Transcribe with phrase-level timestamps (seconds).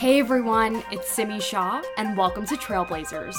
[0.00, 3.36] Hey everyone, it's Simi Shah, and welcome to Trailblazers.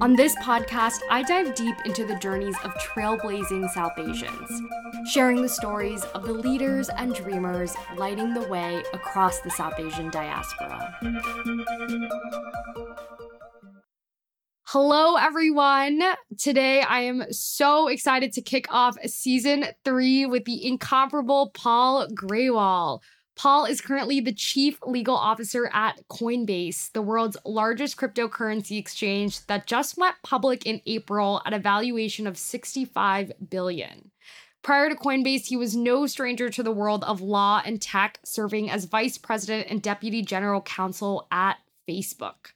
[0.00, 4.62] On this podcast, I dive deep into the journeys of trailblazing South Asians,
[5.10, 10.08] sharing the stories of the leaders and dreamers lighting the way across the South Asian
[10.10, 10.96] diaspora.
[14.72, 16.00] Hello, everyone.
[16.38, 23.00] Today, I am so excited to kick off season three with the incomparable Paul Grewal.
[23.34, 29.66] Paul is currently the chief legal officer at Coinbase, the world's largest cryptocurrency exchange that
[29.66, 34.12] just went public in April at a valuation of 65 billion.
[34.62, 38.70] Prior to Coinbase, he was no stranger to the world of law and tech, serving
[38.70, 41.56] as vice president and deputy general counsel at
[41.88, 42.52] Facebook.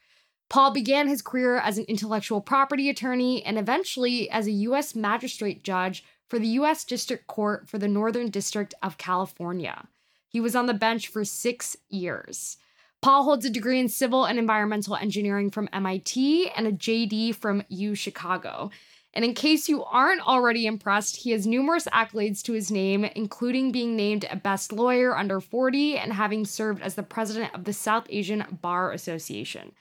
[0.54, 4.94] Paul began his career as an intellectual property attorney and eventually as a U.S.
[4.94, 6.84] magistrate judge for the U.S.
[6.84, 9.88] District Court for the Northern District of California.
[10.28, 12.56] He was on the bench for six years.
[13.02, 17.64] Paul holds a degree in civil and environmental engineering from MIT and a JD from
[17.68, 18.70] U Chicago.
[19.12, 23.72] And in case you aren't already impressed, he has numerous accolades to his name, including
[23.72, 27.72] being named a best lawyer under 40 and having served as the president of the
[27.72, 29.72] South Asian Bar Association.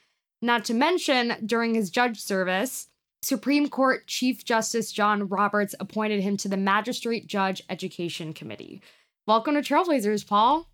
[0.44, 2.88] Not to mention, during his judge service,
[3.22, 8.82] Supreme Court Chief Justice John Roberts appointed him to the Magistrate Judge Education Committee.
[9.26, 10.68] Welcome to Trailblazers, Paul.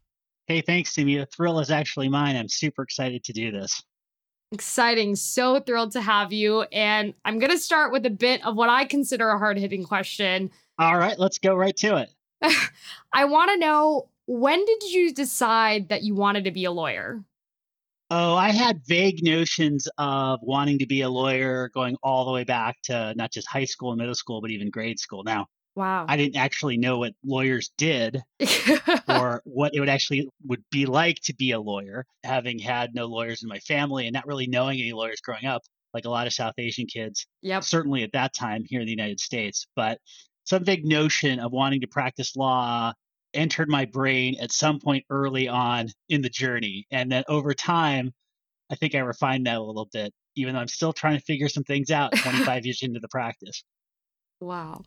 [0.48, 1.18] Hey, thanks, Simi.
[1.18, 2.34] The thrill is actually mine.
[2.34, 3.80] I'm super excited to do this.
[4.50, 5.14] Exciting.
[5.14, 6.62] So thrilled to have you.
[6.72, 9.84] And I'm going to start with a bit of what I consider a hard hitting
[9.84, 10.50] question.
[10.80, 12.10] All right, let's go right to it.
[13.12, 17.22] I want to know when did you decide that you wanted to be a lawyer?
[18.12, 22.42] Oh, I had vague notions of wanting to be a lawyer going all the way
[22.42, 25.22] back to not just high school and middle school, but even grade school.
[25.22, 26.06] Now, wow.
[26.08, 28.20] I didn't actually know what lawyers did
[29.08, 33.07] or what it would actually would be like to be a lawyer, having had no
[33.07, 35.63] lawyers in my family and not really knowing any lawyers growing up,
[35.95, 37.29] like a lot of South Asian kids.
[37.42, 37.63] Yep.
[37.63, 39.68] Certainly at that time here in the United States.
[39.77, 39.98] But
[40.42, 42.92] some vague notion of wanting to practice law
[43.35, 46.86] entered my brain at some point early on in the journey.
[46.91, 48.13] And then over time,
[48.70, 51.48] I think I refined that a little bit, even though I'm still trying to figure
[51.48, 53.64] some things out 25 years into the practice.
[54.40, 54.83] Wow.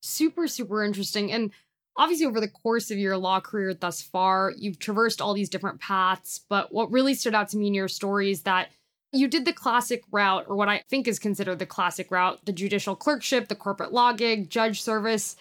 [0.00, 1.32] Super, super interesting.
[1.32, 1.50] And
[1.96, 5.80] obviously, over the course of your law career thus far, you've traversed all these different
[5.80, 6.40] paths.
[6.48, 8.70] But what really stood out to me in your story is that
[9.12, 12.52] you did the classic route, or what I think is considered the classic route the
[12.52, 15.36] judicial clerkship, the corporate law gig, judge service.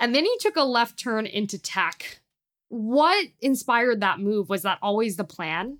[0.00, 2.20] And then he took a left turn into tech.
[2.68, 4.48] What inspired that move?
[4.48, 5.78] Was that always the plan?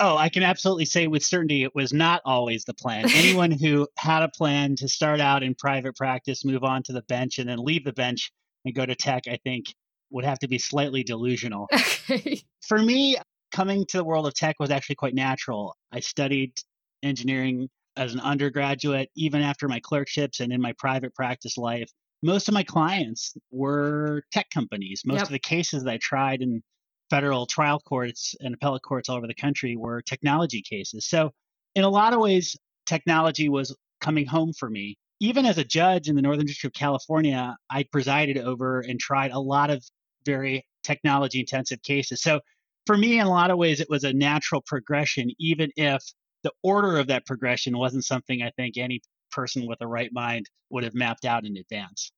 [0.00, 3.10] Oh, I can absolutely say with certainty it was not always the plan.
[3.14, 7.02] Anyone who had a plan to start out in private practice, move on to the
[7.02, 8.30] bench, and then leave the bench
[8.64, 9.66] and go to tech, I think
[10.10, 11.68] would have to be slightly delusional.
[12.10, 12.40] Okay.
[12.66, 13.16] For me,
[13.52, 15.76] coming to the world of tech was actually quite natural.
[15.92, 16.54] I studied
[17.02, 21.90] engineering as an undergraduate, even after my clerkships and in my private practice life
[22.22, 25.02] most of my clients were tech companies.
[25.04, 25.26] Most Yep.
[25.26, 26.62] of the cases that I tried in
[27.10, 31.06] federal trial courts and appellate courts all over the country were technology cases.
[31.06, 31.30] So,
[31.74, 32.56] in a lot of ways,
[32.86, 34.96] technology was coming home for me.
[35.20, 39.32] Even as a judge in the Northern District of California, I presided over and tried
[39.32, 39.84] a lot of
[40.24, 42.22] very technology intensive cases.
[42.22, 42.40] So,
[42.86, 46.02] for me, in a lot of ways, it was a natural progression, even if
[46.42, 49.00] the order of that progression wasn't something I think any
[49.30, 52.12] person with a right mind would have mapped out in advance.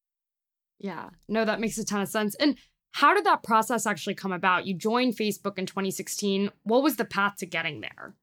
[0.79, 1.11] Yeah.
[1.29, 2.35] No, that makes a ton of sense.
[2.37, 2.57] And
[2.93, 4.67] how did that process actually come about?
[4.67, 6.51] You joined Facebook in 2016.
[6.65, 8.15] What was the path to getting there?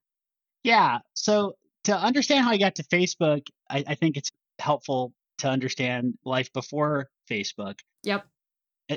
[0.64, 1.00] Yeah.
[1.14, 1.56] So
[1.86, 6.52] to understand how I got to Facebook, I, I think it's helpful to understand life
[6.52, 7.80] before Facebook.
[8.04, 8.26] Yep.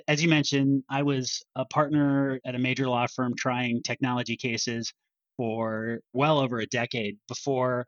[0.08, 4.92] As you mentioned, I was a partner at a major law firm trying technology cases
[5.36, 7.86] for well over a decade before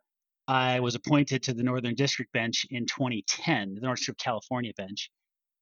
[0.48, 4.72] I was appointed to the Northern District bench in 2010, the Northern District of California
[4.76, 5.10] bench.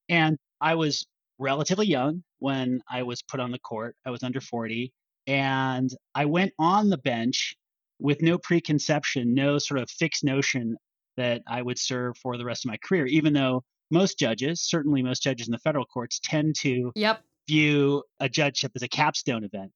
[0.09, 1.05] And I was
[1.37, 3.95] relatively young when I was put on the court.
[4.05, 4.91] I was under 40.
[5.27, 7.55] And I went on the bench
[7.99, 10.75] with no preconception, no sort of fixed notion
[11.17, 15.03] that I would serve for the rest of my career, even though most judges, certainly
[15.03, 17.23] most judges in the federal courts, tend to Yep.
[17.47, 19.71] view a judgeship as a capstone event.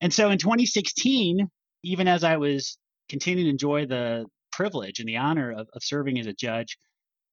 [0.00, 1.48] And so in 2016,
[1.84, 4.26] even as I was continuing to enjoy the
[4.60, 6.76] privilege and the honor of, of serving as a judge,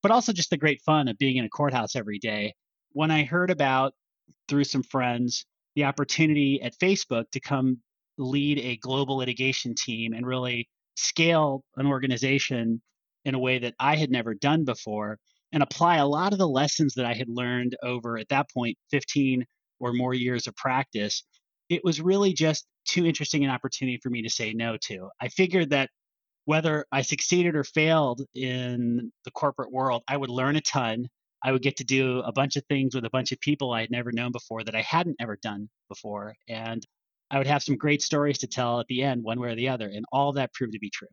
[0.01, 2.53] but also just the great fun of being in a courthouse every day,
[2.93, 3.93] when I heard about
[4.47, 5.45] through some friends
[5.75, 7.79] the opportunity at Facebook to come
[8.17, 12.81] lead a global litigation team and really scale an organization
[13.25, 15.19] in a way that I had never done before
[15.51, 18.77] and apply a lot of the lessons that I had learned over at that point
[18.91, 19.45] 15
[19.81, 21.25] or more years of practice,
[21.67, 25.09] it was really just too interesting an opportunity for me to say no to.
[25.19, 25.89] I figured that
[26.47, 31.09] whether I succeeded or failed in the corporate world, I would learn a ton.
[31.43, 33.81] I would get to do a bunch of things with a bunch of people I
[33.81, 36.35] had never known before that I hadn't ever done before.
[36.47, 36.81] And
[37.29, 39.67] I would have some great stories to tell at the end, one way or the
[39.67, 39.89] other.
[39.93, 41.09] And all that proved to be true.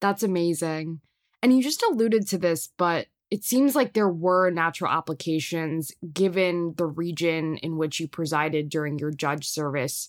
[0.00, 1.00] That's amazing.
[1.40, 6.74] And you just alluded to this, but it seems like there were natural applications given
[6.76, 10.08] the region in which you presided during your judge service.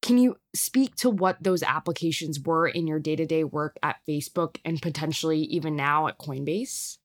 [0.00, 3.96] Can you speak to what those applications were in your day to day work at
[4.08, 6.98] Facebook and potentially even now at Coinbase?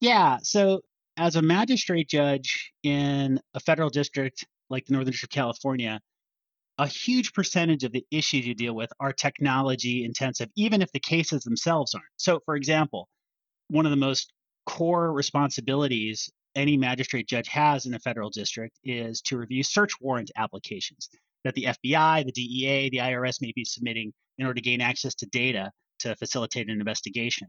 [0.00, 0.38] Yeah.
[0.42, 0.80] So,
[1.16, 6.00] as a magistrate judge in a federal district like the Northern District of California,
[6.78, 11.00] a huge percentage of the issues you deal with are technology intensive, even if the
[11.00, 12.06] cases themselves aren't.
[12.16, 13.08] So, for example,
[13.68, 14.32] one of the most
[14.66, 20.30] core responsibilities any magistrate judge has in a federal district is to review search warrant
[20.36, 21.08] applications
[21.44, 25.14] that the FBI, the DEA, the IRS may be submitting in order to gain access
[25.16, 25.70] to data
[26.00, 27.48] to facilitate an investigation.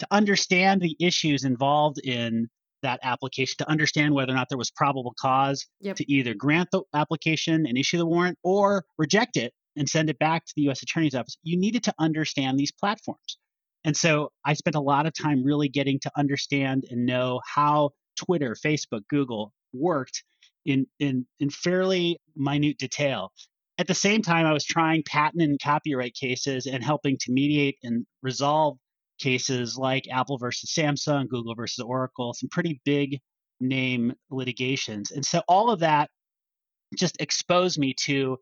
[0.00, 2.48] To understand the issues involved in
[2.82, 5.96] that application to understand whether or not there was probable cause yep.
[5.96, 10.18] to either grant the application and issue the warrant or reject it and send it
[10.18, 11.36] back to the US Attorney's Office.
[11.42, 13.38] You needed to understand these platforms.
[13.84, 17.90] And so I spent a lot of time really getting to understand and know how
[18.16, 20.22] Twitter, Facebook, Google worked
[20.64, 23.32] in, in, in fairly minute detail.
[23.78, 27.78] At the same time, I was trying patent and copyright cases and helping to mediate
[27.82, 28.78] and resolve
[29.18, 33.18] cases like Apple versus Samsung, Google versus Oracle, some pretty big
[33.60, 35.10] name litigations.
[35.10, 36.10] And so all of that
[36.96, 38.36] just exposed me to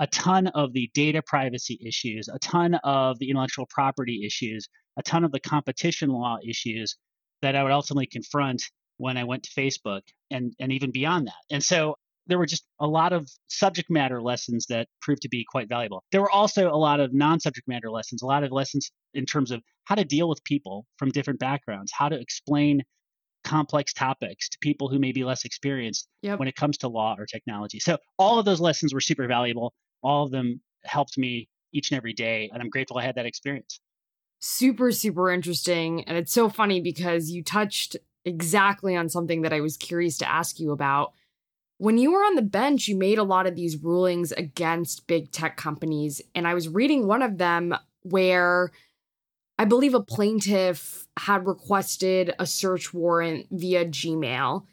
[0.00, 5.02] a ton of the data privacy issues, a ton of the intellectual property issues, a
[5.02, 6.96] ton of the competition law issues
[7.42, 8.62] that I would ultimately confront
[8.96, 11.34] when I went to Facebook and, and even beyond that.
[11.50, 11.96] And so
[12.26, 16.02] there were just a lot of subject matter lessons that proved to be quite valuable.
[16.10, 19.26] There were also a lot of non subject matter lessons, a lot of lessons in
[19.26, 22.82] terms of how to deal with people from different backgrounds, how to explain
[23.44, 26.38] complex topics to people who may be less experienced yep.
[26.38, 27.78] when it comes to law or technology.
[27.78, 29.74] So all of those lessons were super valuable.
[30.02, 33.26] All of them helped me each and every day, and I'm grateful I had that
[33.26, 33.80] experience.
[34.38, 36.04] Super, super interesting.
[36.04, 40.30] And it's so funny because you touched exactly on something that I was curious to
[40.30, 41.12] ask you about
[41.78, 45.32] when you were on the bench, you made a lot of these rulings against big
[45.32, 46.22] tech companies.
[46.34, 48.70] And I was reading one of them where
[49.58, 54.64] I believe a plaintiff had requested a search warrant via Gmail.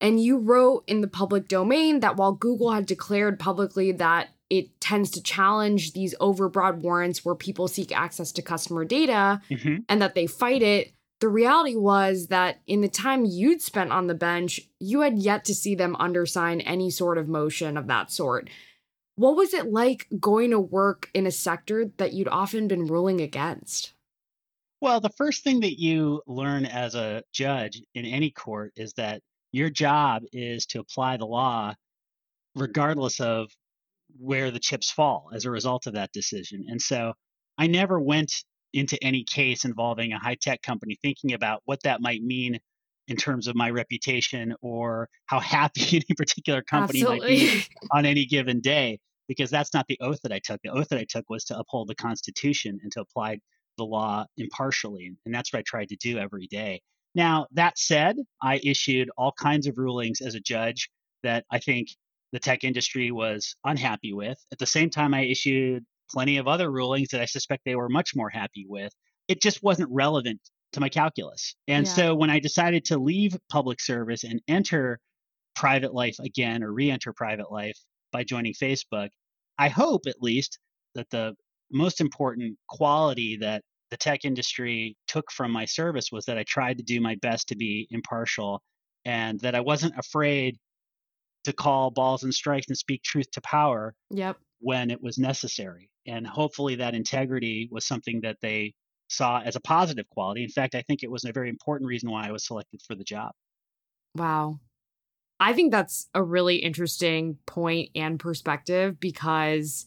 [0.00, 4.80] And you wrote in the public domain that while Google had declared publicly that it
[4.80, 9.76] tends to challenge these overbroad warrants where people seek access to customer data mm-hmm.
[9.88, 14.06] and that they fight it, the reality was that in the time you'd spent on
[14.06, 18.10] the bench, you had yet to see them undersign any sort of motion of that
[18.10, 18.48] sort.
[19.16, 23.20] What was it like going to work in a sector that you'd often been ruling
[23.20, 23.92] against?
[24.80, 29.20] Well, the first thing that you learn as a judge in any court is that
[29.52, 31.74] your job is to apply the law
[32.54, 33.50] regardless of
[34.18, 36.64] where the chips fall as a result of that decision.
[36.68, 37.12] And so
[37.58, 38.32] I never went
[38.72, 42.58] into any case involving a high tech company, thinking about what that might mean
[43.08, 47.28] in terms of my reputation or how happy any particular company Absolutely.
[47.28, 48.98] might be on any given day,
[49.28, 50.60] because that's not the oath that I took.
[50.62, 53.38] The oath that I took was to uphold the Constitution and to apply
[53.76, 55.12] the law impartially.
[55.26, 56.80] And that's what I tried to do every day.
[57.14, 60.88] Now, that said, I issued all kinds of rulings as a judge
[61.22, 61.88] that I think
[62.32, 64.38] the tech industry was unhappy with.
[64.52, 67.88] At the same time, I issued plenty of other rulings that I suspect they were
[67.88, 68.92] much more happy with.
[69.28, 70.40] It just wasn't relevant
[70.72, 71.54] to my calculus.
[71.68, 71.92] And yeah.
[71.92, 74.98] so when I decided to leave public service and enter
[75.54, 77.78] private life again or re enter private life
[78.12, 79.08] by joining Facebook,
[79.58, 80.58] I hope at least
[80.94, 81.34] that the
[81.72, 86.78] most important quality that the tech industry took from my service was that I tried
[86.78, 88.62] to do my best to be impartial
[89.04, 90.56] and that I wasn't afraid
[91.44, 94.36] to call balls and strikes and speak truth to power yep.
[94.60, 95.90] When it was necessary.
[96.06, 98.74] And hopefully that integrity was something that they
[99.08, 100.44] saw as a positive quality.
[100.44, 102.94] In fact, I think it was a very important reason why I was selected for
[102.94, 103.32] the job.
[104.14, 104.60] Wow.
[105.38, 109.86] I think that's a really interesting point and perspective because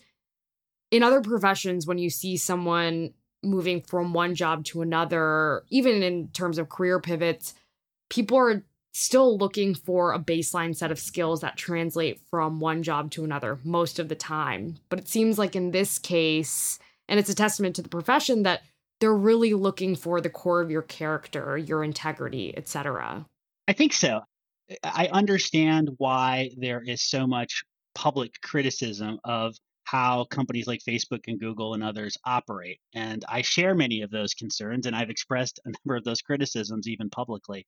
[0.91, 3.13] in other professions, when you see someone
[3.43, 7.53] moving from one job to another, even in terms of career pivots,
[8.09, 8.63] people are
[8.93, 13.59] still looking for a baseline set of skills that translate from one job to another
[13.63, 14.75] most of the time.
[14.89, 18.61] But it seems like in this case, and it's a testament to the profession that
[18.99, 23.25] they're really looking for the core of your character, your integrity, etc.
[23.67, 24.21] I think so.
[24.83, 27.63] I understand why there is so much
[27.95, 32.79] public criticism of how companies like Facebook and Google and others operate.
[32.95, 36.87] And I share many of those concerns, and I've expressed a number of those criticisms
[36.87, 37.67] even publicly.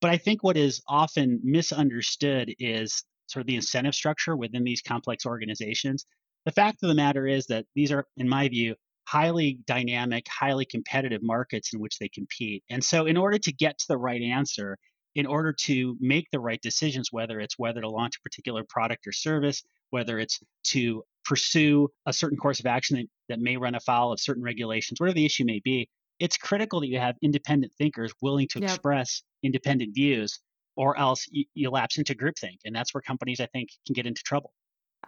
[0.00, 4.82] But I think what is often misunderstood is sort of the incentive structure within these
[4.82, 6.06] complex organizations.
[6.46, 8.74] The fact of the matter is that these are, in my view,
[9.06, 12.64] highly dynamic, highly competitive markets in which they compete.
[12.70, 14.78] And so, in order to get to the right answer,
[15.14, 19.06] in order to make the right decisions, whether it's whether to launch a particular product
[19.06, 23.74] or service, whether it's to pursue a certain course of action that, that may run
[23.74, 25.88] afoul of certain regulations, whatever the issue may be,
[26.20, 28.70] it's critical that you have independent thinkers willing to yep.
[28.70, 30.38] express independent views,
[30.76, 32.58] or else you, you lapse into groupthink.
[32.64, 34.52] And that's where companies, I think, can get into trouble.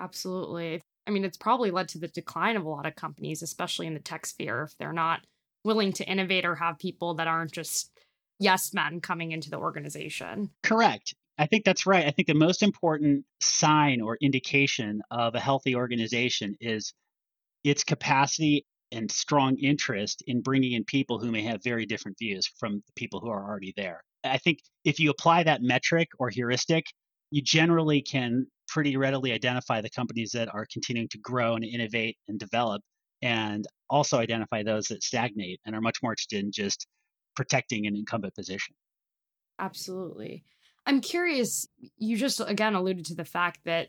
[0.01, 0.83] Absolutely.
[1.07, 3.95] I mean, it's probably led to the decline of a lot of companies, especially in
[3.95, 5.21] the tech sphere, if they're not
[5.65, 7.91] willing to innovate or have people that aren't just
[8.41, 10.51] yes men coming into the organization.
[10.63, 11.15] Correct.
[11.39, 12.07] I think that's right.
[12.07, 16.95] I think the most important sign or indication of a healthy organization is
[17.65, 22.47] its capacity and strong interest in bringing in people who may have very different views
[22.59, 24.03] from the people who are already there.
[24.23, 26.85] I think if you apply that metric or heuristic,
[27.31, 32.17] you generally can pretty readily identify the companies that are continuing to grow and innovate
[32.29, 32.83] and develop,
[33.23, 36.87] and also identify those that stagnate and are much more interested in just
[37.35, 38.75] protecting an incumbent position.
[39.59, 40.45] Absolutely.
[40.87, 43.89] I'm curious, you just again alluded to the fact that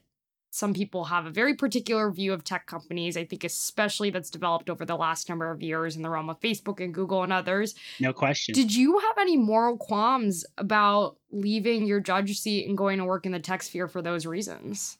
[0.53, 3.17] some people have a very particular view of tech companies.
[3.17, 6.39] I think, especially that's developed over the last number of years in the realm of
[6.39, 7.73] Facebook and Google and others.
[7.99, 8.53] No question.
[8.53, 13.25] Did you have any moral qualms about leaving your judge seat and going to work
[13.25, 14.99] in the tech sphere for those reasons?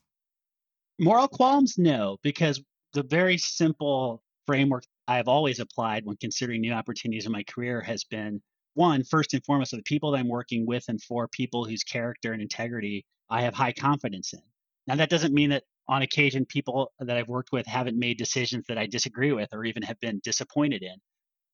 [1.00, 1.78] Moral qualms?
[1.78, 2.60] No, because
[2.94, 8.04] the very simple framework I've always applied when considering new opportunities in my career has
[8.04, 8.42] been
[8.74, 11.84] one, first and foremost, are the people that I'm working with and for people whose
[11.84, 14.42] character and integrity I have high confidence in.
[14.88, 18.66] Now, that doesn't mean that on occasion people that I've worked with haven't made decisions
[18.68, 20.96] that I disagree with or even have been disappointed in.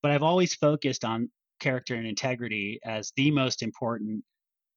[0.01, 4.24] But I've always focused on character and integrity as the most important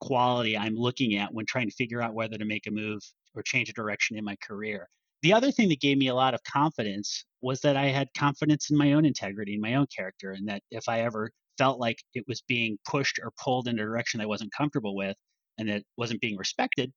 [0.01, 3.01] quality I'm looking at when trying to figure out whether to make a move
[3.35, 4.89] or change a direction in my career.
[5.23, 8.71] The other thing that gave me a lot of confidence was that I had confidence
[8.71, 11.99] in my own integrity and my own character, and that if I ever felt like
[12.15, 15.17] it was being pushed or pulled in a direction I wasn't comfortable with
[15.59, 16.93] and that wasn't being respected,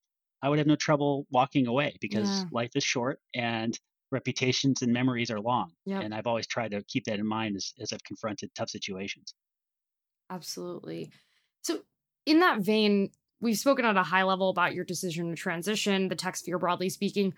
[0.45, 2.43] I would have no trouble walking away because yeah.
[2.51, 3.75] life is short and
[4.11, 5.71] reputations and memories are long.
[5.87, 6.03] Yep.
[6.03, 9.33] And I've always tried to keep that in mind as, as I've confronted tough situations.
[10.29, 11.09] Absolutely.
[11.63, 11.79] So,
[12.27, 13.09] in that vein,
[13.41, 16.89] we've spoken at a high level about your decision to transition, the tech sphere broadly
[16.89, 17.33] speaking.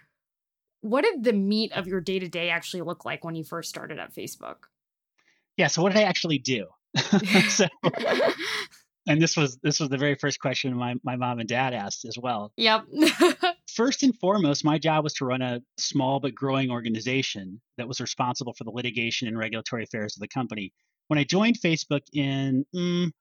[0.81, 3.69] What did the meat of your day to day actually look like when you first
[3.69, 4.65] started at Facebook?
[5.55, 5.67] Yeah.
[5.67, 6.65] So, what did I actually do?
[7.47, 7.67] so,
[9.07, 12.05] and this was this was the very first question my, my mom and dad asked
[12.05, 12.51] as well.
[12.57, 12.85] Yep.
[13.73, 18.01] first and foremost, my job was to run a small but growing organization that was
[18.01, 20.73] responsible for the litigation and regulatory affairs of the company.
[21.07, 23.11] When I joined Facebook in mm,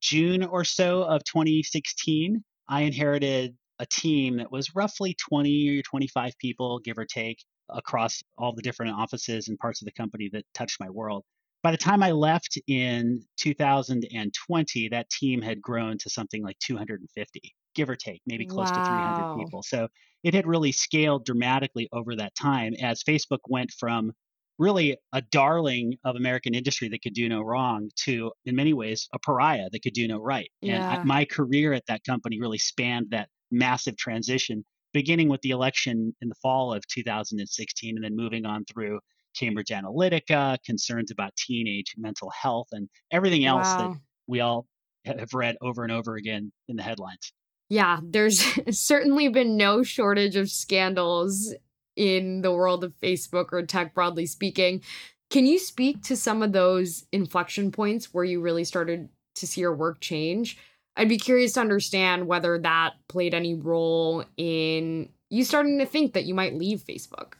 [0.00, 6.32] June or so of 2016, I inherited a team that was roughly 20 or 25
[6.38, 7.38] people, give or take,
[7.70, 11.24] across all the different offices and parts of the company that touched my world.
[11.66, 17.54] By the time I left in 2020, that team had grown to something like 250,
[17.74, 18.84] give or take, maybe close wow.
[18.84, 19.64] to 300 people.
[19.64, 19.88] So
[20.22, 24.12] it had really scaled dramatically over that time as Facebook went from
[24.60, 29.08] really a darling of American industry that could do no wrong to, in many ways,
[29.12, 30.52] a pariah that could do no right.
[30.60, 30.76] Yeah.
[30.76, 35.50] And I, my career at that company really spanned that massive transition, beginning with the
[35.50, 39.00] election in the fall of 2016 and then moving on through
[39.38, 43.78] Cambridge Analytica, concerns about teenage mental health, and everything else wow.
[43.78, 44.66] that we all
[45.04, 47.32] have read over and over again in the headlines.
[47.68, 48.44] Yeah, there's
[48.78, 51.54] certainly been no shortage of scandals
[51.96, 54.82] in the world of Facebook or tech, broadly speaking.
[55.30, 59.62] Can you speak to some of those inflection points where you really started to see
[59.62, 60.58] your work change?
[60.96, 66.12] I'd be curious to understand whether that played any role in you starting to think
[66.12, 67.34] that you might leave Facebook.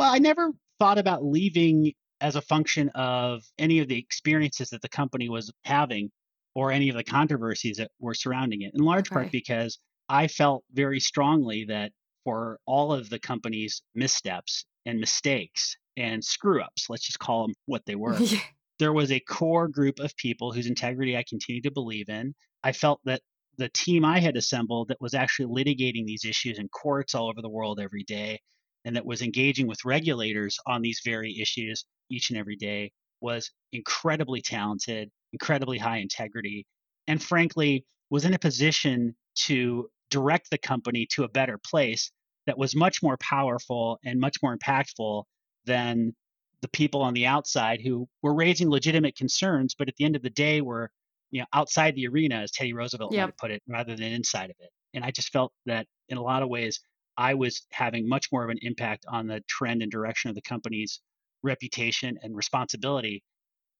[0.00, 1.92] Well, I never thought about leaving
[2.22, 6.10] as a function of any of the experiences that the company was having
[6.54, 9.78] or any of the controversies that were surrounding it, in large part because
[10.08, 11.92] I felt very strongly that
[12.24, 17.54] for all of the company's missteps and mistakes and screw ups, let's just call them
[17.66, 18.18] what they were,
[18.78, 22.34] there was a core group of people whose integrity I continue to believe in.
[22.64, 23.20] I felt that
[23.58, 27.42] the team I had assembled that was actually litigating these issues in courts all over
[27.42, 28.40] the world every day
[28.84, 33.50] and that was engaging with regulators on these very issues each and every day was
[33.72, 36.66] incredibly talented, incredibly high integrity,
[37.06, 42.10] and frankly, was in a position to direct the company to a better place
[42.46, 45.24] that was much more powerful and much more impactful
[45.66, 46.14] than
[46.62, 50.22] the people on the outside who were raising legitimate concerns, but at the end of
[50.22, 50.90] the day were
[51.30, 53.36] you know outside the arena, as Teddy Roosevelt yep.
[53.38, 54.70] put it, rather than inside of it.
[54.94, 56.80] And I just felt that in a lot of ways,
[57.20, 60.40] I was having much more of an impact on the trend and direction of the
[60.40, 61.00] company's
[61.42, 63.22] reputation and responsibility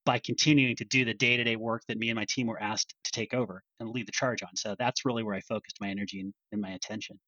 [0.05, 3.13] by continuing to do the day-to-day work that me and my team were asked to
[3.13, 4.55] take over and lead the charge on.
[4.57, 7.19] So that's really where I focused my energy and, and my attention.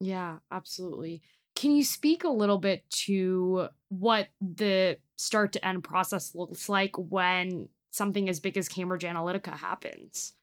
[0.00, 1.22] Yeah, absolutely.
[1.54, 6.96] Can you speak a little bit to what the start to end process looks like
[6.96, 10.34] when something as big as Cambridge Analytica happens?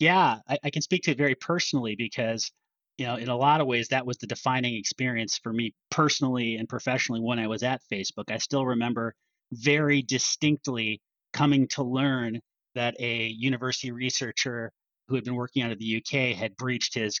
[0.00, 2.50] Yeah, I, I can speak to it very personally because
[2.98, 6.56] you know, in a lot of ways, that was the defining experience for me personally
[6.56, 8.30] and professionally when I was at Facebook.
[8.30, 9.14] I still remember
[9.52, 11.00] very distinctly
[11.32, 12.40] coming to learn
[12.74, 14.72] that a university researcher
[15.06, 17.20] who had been working out of the UK had breached his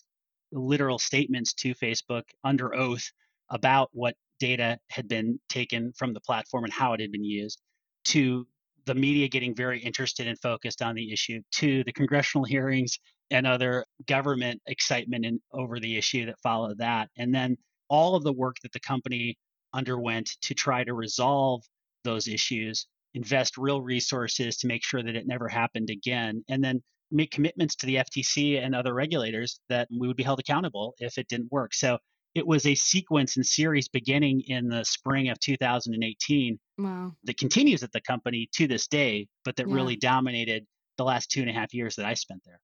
[0.50, 3.10] literal statements to Facebook under oath
[3.50, 7.60] about what data had been taken from the platform and how it had been used,
[8.04, 8.46] to
[8.86, 12.98] the media getting very interested and focused on the issue, to the congressional hearings
[13.30, 17.08] and other government excitement in, over the issue that followed that.
[17.16, 17.56] And then
[17.88, 19.36] all of the work that the company
[19.74, 21.62] underwent to try to resolve
[22.04, 26.82] those issues, invest real resources to make sure that it never happened again, and then
[27.10, 31.18] make commitments to the FTC and other regulators that we would be held accountable if
[31.18, 31.74] it didn't work.
[31.74, 31.98] So
[32.34, 37.12] it was a sequence and series beginning in the spring of 2018 wow.
[37.24, 39.74] that continues at the company to this day, but that yeah.
[39.74, 40.66] really dominated
[40.98, 42.60] the last two and a half years that I spent there.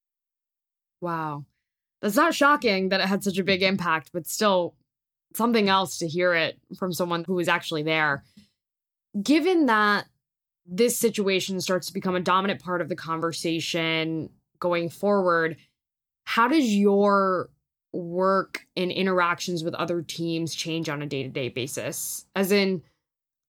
[1.01, 1.45] Wow.
[2.01, 4.75] That's not shocking that it had such a big impact, but still
[5.35, 8.23] something else to hear it from someone who was actually there.
[9.21, 10.05] Given that
[10.65, 15.57] this situation starts to become a dominant part of the conversation going forward,
[16.23, 17.49] how does your
[17.93, 22.25] work and interactions with other teams change on a day to day basis?
[22.35, 22.81] As in,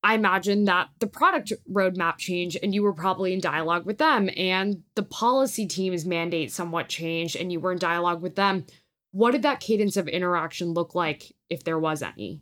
[0.07, 4.31] I imagine that the product roadmap changed and you were probably in dialogue with them,
[4.37, 8.67] and the policy team's mandate somewhat changed and you were in dialogue with them.
[9.11, 12.41] What did that cadence of interaction look like, if there was any?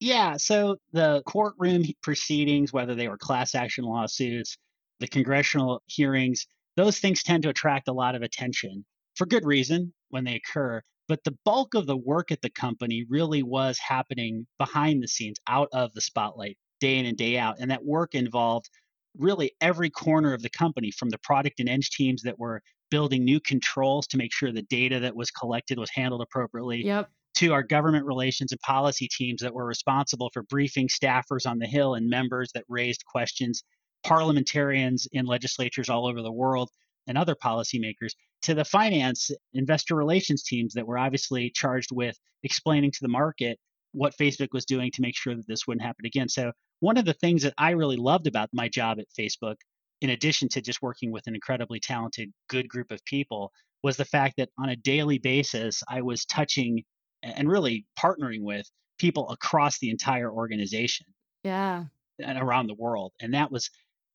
[0.00, 4.58] Yeah, so the courtroom proceedings, whether they were class action lawsuits,
[5.00, 8.84] the congressional hearings, those things tend to attract a lot of attention
[9.14, 10.82] for good reason when they occur.
[11.08, 15.38] But the bulk of the work at the company really was happening behind the scenes,
[15.48, 17.56] out of the spotlight day in and day out.
[17.60, 18.68] And that work involved
[19.16, 23.24] really every corner of the company from the product and eng teams that were building
[23.24, 26.84] new controls to make sure the data that was collected was handled appropriately.
[26.84, 27.10] Yep.
[27.36, 31.66] To our government relations and policy teams that were responsible for briefing staffers on the
[31.66, 33.62] Hill and members that raised questions,
[34.04, 36.70] parliamentarians in legislatures all over the world,
[37.06, 38.12] and other policymakers,
[38.42, 43.58] to the finance investor relations teams that were obviously charged with explaining to the market
[43.92, 46.28] what Facebook was doing to make sure that this wouldn't happen again.
[46.28, 49.56] So, one of the things that I really loved about my job at Facebook,
[50.00, 54.04] in addition to just working with an incredibly talented, good group of people, was the
[54.04, 56.82] fact that on a daily basis, I was touching
[57.22, 61.06] and really partnering with people across the entire organization.
[61.44, 61.84] Yeah.
[62.18, 63.12] And around the world.
[63.20, 63.70] And that was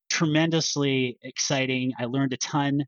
[0.09, 1.93] tremendously exciting.
[1.99, 2.83] I learned a ton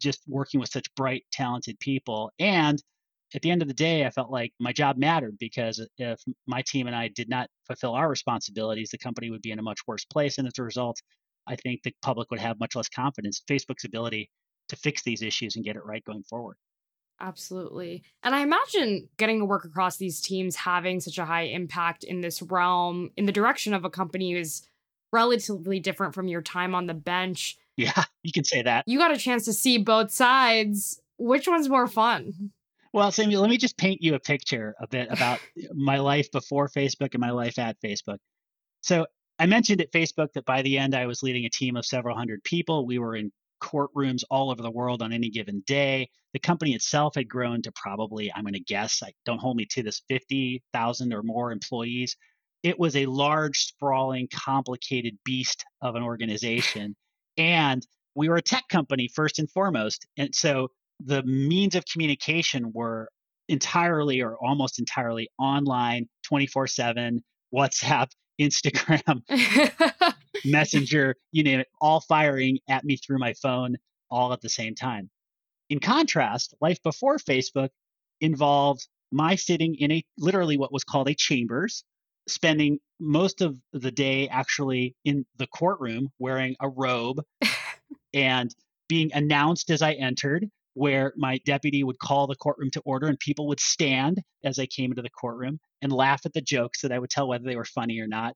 [0.00, 2.30] just working with such bright, talented people.
[2.38, 2.82] And
[3.34, 6.62] at the end of the day, I felt like my job mattered because if my
[6.62, 9.80] team and I did not fulfill our responsibilities, the company would be in a much
[9.86, 10.38] worse place.
[10.38, 11.00] And as a result,
[11.46, 14.30] I think the public would have much less confidence in Facebook's ability
[14.68, 16.56] to fix these issues and get it right going forward.
[17.20, 18.02] Absolutely.
[18.22, 22.20] And I imagine getting to work across these teams having such a high impact in
[22.20, 24.62] this realm in the direction of a company is
[25.12, 27.56] relatively different from your time on the bench.
[27.76, 28.84] Yeah, you can say that.
[28.86, 31.00] You got a chance to see both sides.
[31.18, 32.52] Which one's more fun?
[32.92, 35.40] Well, Samuel, let me just paint you a picture a bit about
[35.74, 38.18] my life before Facebook and my life at Facebook.
[38.80, 39.06] So
[39.38, 42.16] I mentioned at Facebook that by the end, I was leading a team of several
[42.16, 42.86] hundred people.
[42.86, 43.30] We were in
[43.62, 46.08] courtrooms all over the world on any given day.
[46.32, 49.66] The company itself had grown to probably, I'm going to guess, I don't hold me
[49.70, 52.16] to this, 50,000 or more employees.
[52.62, 56.96] It was a large, sprawling, complicated beast of an organization.
[57.36, 60.06] and we were a tech company first and foremost.
[60.16, 60.72] And so
[61.04, 63.08] the means of communication were
[63.48, 67.22] entirely or almost entirely online 24 7
[67.54, 69.22] whatsapp instagram
[70.44, 73.76] messenger you name it all firing at me through my phone
[74.10, 75.10] all at the same time.
[75.70, 77.68] In contrast life before facebook
[78.20, 81.84] involved my sitting in a literally what was called a chambers
[82.26, 87.22] spending most of the day actually in the courtroom wearing a robe
[88.14, 88.54] and
[88.88, 93.18] being announced as i entered where my deputy would call the courtroom to order and
[93.18, 96.92] people would stand as I came into the courtroom and laugh at the jokes that
[96.92, 98.34] I would tell whether they were funny or not.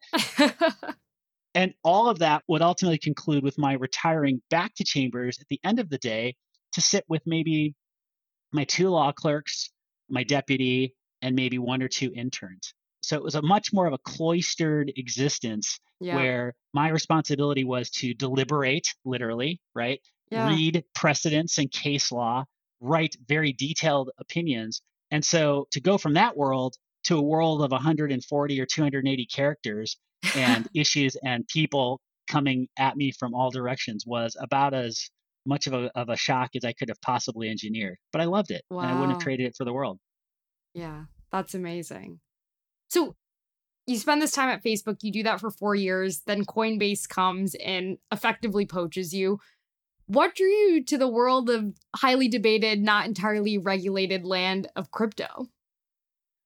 [1.55, 5.61] and all of that would ultimately conclude with my retiring back to chambers at the
[5.62, 6.35] end of the day
[6.72, 7.74] to sit with maybe
[8.52, 9.70] my two law clerks,
[10.11, 12.74] my deputy, and maybe one or two interns.
[13.02, 16.16] So it was a much more of a cloistered existence yeah.
[16.16, 20.00] where my responsibility was to deliberate, literally, right?
[20.33, 20.49] Yeah.
[20.49, 22.45] Read precedents and case law,
[22.81, 24.81] write very detailed opinions.
[25.11, 29.99] And so to go from that world to a world of 140 or 280 characters
[30.35, 35.11] and issues and people coming at me from all directions was about as
[35.45, 37.99] much of a, of a shock as I could have possibly engineered.
[38.11, 38.62] But I loved it.
[38.71, 38.83] Wow.
[38.83, 39.99] And I wouldn't have traded it for the world.
[40.73, 42.21] Yeah, that's amazing.
[42.88, 43.16] So
[43.87, 47.55] you spend this time at Facebook, you do that for four years, then Coinbase comes
[47.57, 49.40] and effectively poaches you.
[50.12, 55.48] What drew you to the world of highly debated, not entirely regulated land of crypto?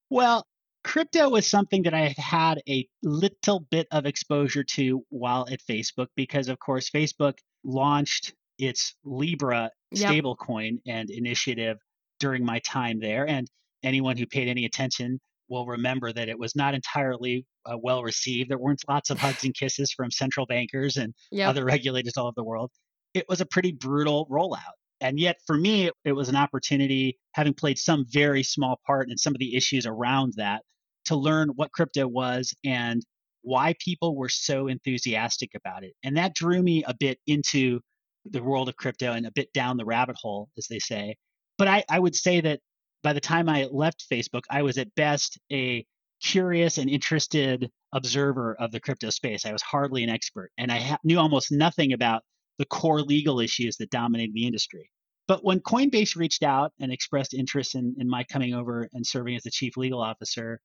[0.08, 0.46] Well,
[0.84, 5.60] crypto was something that I had had a little bit of exposure to while at
[5.68, 10.12] Facebook because, of course, Facebook launched its Libra yep.
[10.12, 11.78] stablecoin and initiative
[12.20, 13.26] during my time there.
[13.26, 13.48] And
[13.82, 18.48] anyone who paid any attention will remember that it was not entirely uh, well received.
[18.48, 21.48] There weren't lots of hugs and kisses from central bankers and yep.
[21.48, 22.70] other regulators all over the world.
[23.16, 24.76] It was a pretty brutal rollout.
[25.00, 29.10] And yet, for me, it, it was an opportunity, having played some very small part
[29.10, 30.62] in some of the issues around that,
[31.06, 33.02] to learn what crypto was and
[33.40, 35.94] why people were so enthusiastic about it.
[36.04, 37.80] And that drew me a bit into
[38.26, 41.16] the world of crypto and a bit down the rabbit hole, as they say.
[41.56, 42.60] But I, I would say that
[43.02, 45.86] by the time I left Facebook, I was at best a
[46.22, 49.46] curious and interested observer of the crypto space.
[49.46, 52.22] I was hardly an expert, and I ha- knew almost nothing about
[52.58, 54.90] the core legal issues that dominated the industry.
[55.28, 59.36] But when Coinbase reached out and expressed interest in, in my coming over and serving
[59.36, 60.60] as the chief legal officer,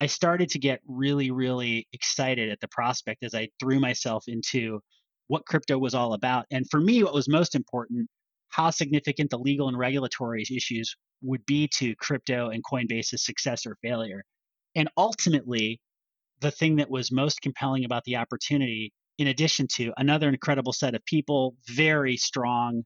[0.00, 4.80] I started to get really, really excited at the prospect as I threw myself into
[5.28, 6.46] what crypto was all about.
[6.50, 8.08] And for me, what was most important,
[8.48, 13.76] how significant the legal and regulatory issues would be to crypto and Coinbase's success or
[13.82, 14.24] failure.
[14.74, 15.80] And ultimately,
[16.40, 20.94] the thing that was most compelling about the opportunity, in addition to another incredible set
[20.94, 22.82] of people, very strong,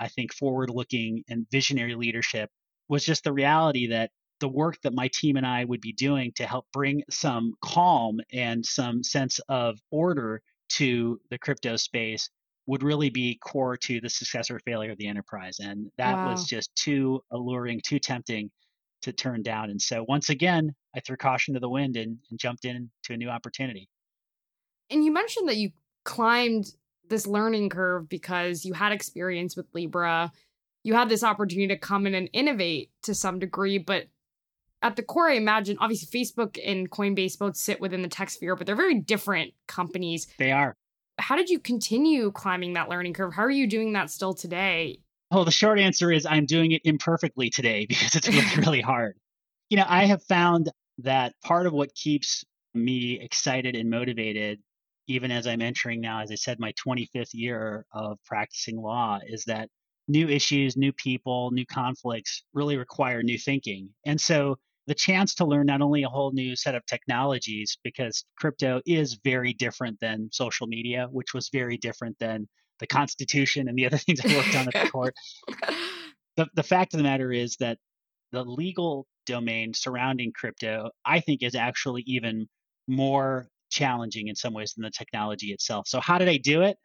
[0.00, 2.50] I think, forward looking and visionary leadership,
[2.88, 6.32] was just the reality that the work that my team and I would be doing
[6.36, 12.30] to help bring some calm and some sense of order to the crypto space
[12.66, 15.58] would really be core to the success or failure of the enterprise.
[15.60, 16.32] And that wow.
[16.32, 18.50] was just too alluring, too tempting
[19.02, 19.70] to turn down.
[19.70, 23.16] And so once again, I threw caution to the wind and, and jumped into a
[23.16, 23.88] new opportunity.
[24.90, 25.70] And you mentioned that you
[26.04, 26.74] climbed
[27.08, 30.32] this learning curve because you had experience with Libra.
[30.82, 34.06] You had this opportunity to come in and innovate to some degree, but
[34.82, 38.54] at the core, I imagine obviously Facebook and Coinbase both sit within the tech sphere,
[38.54, 40.28] but they're very different companies.
[40.38, 40.76] They are.
[41.18, 43.34] How did you continue climbing that learning curve?
[43.34, 45.00] How are you doing that still today?
[45.30, 49.16] Well, the short answer is I'm doing it imperfectly today because it's really, really hard.
[49.70, 52.44] You know, I have found that part of what keeps
[52.74, 54.60] me excited and motivated,
[55.08, 59.44] even as I'm entering now, as I said, my 25th year of practicing law, is
[59.44, 59.68] that
[60.08, 63.88] new issues, new people, new conflicts really require new thinking.
[64.04, 68.24] And so the chance to learn not only a whole new set of technologies, because
[68.38, 73.76] crypto is very different than social media, which was very different than the Constitution and
[73.76, 75.14] the other things I worked on at the court.
[76.36, 77.78] The, the fact of the matter is that
[78.32, 82.48] the legal domain surrounding crypto, I think, is actually even
[82.86, 85.86] more challenging in some ways than the technology itself.
[85.86, 86.76] So, how did I do it?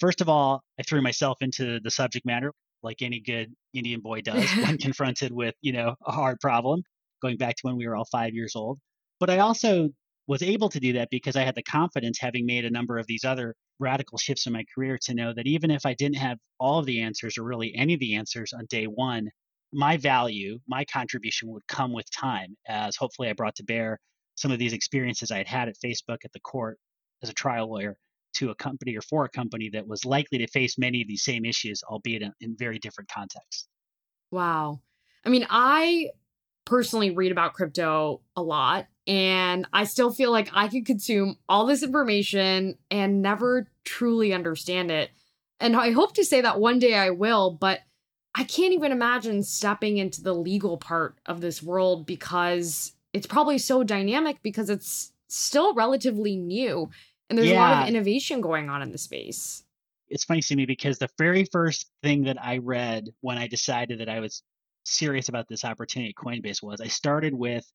[0.00, 4.20] First of all, I threw myself into the subject matter like any good Indian boy
[4.30, 6.82] does when confronted with, you know, a hard problem,
[7.22, 8.78] going back to when we were all five years old.
[9.20, 9.90] But I also
[10.26, 13.06] was able to do that because I had the confidence, having made a number of
[13.06, 16.38] these other radical shifts in my career, to know that even if I didn't have
[16.60, 19.28] all of the answers or really any of the answers on day one,
[19.72, 23.98] my value, my contribution would come with time, as hopefully I brought to bear
[24.38, 26.78] some of these experiences I had had at Facebook at the court
[27.22, 27.98] as a trial lawyer
[28.36, 31.24] to a company or for a company that was likely to face many of these
[31.24, 33.66] same issues, albeit in, in very different contexts.
[34.30, 34.80] Wow.
[35.24, 36.10] I mean, I
[36.64, 41.66] personally read about crypto a lot, and I still feel like I could consume all
[41.66, 45.10] this information and never truly understand it.
[45.58, 47.80] And I hope to say that one day I will, but
[48.36, 53.58] I can't even imagine stepping into the legal part of this world because it's probably
[53.58, 56.90] so dynamic because it's still relatively new
[57.28, 57.58] and there's yeah.
[57.58, 59.64] a lot of innovation going on in the space.
[60.08, 64.00] it's funny to me because the very first thing that I read when I decided
[64.00, 64.42] that I was
[64.84, 67.70] serious about this opportunity at Coinbase was I started with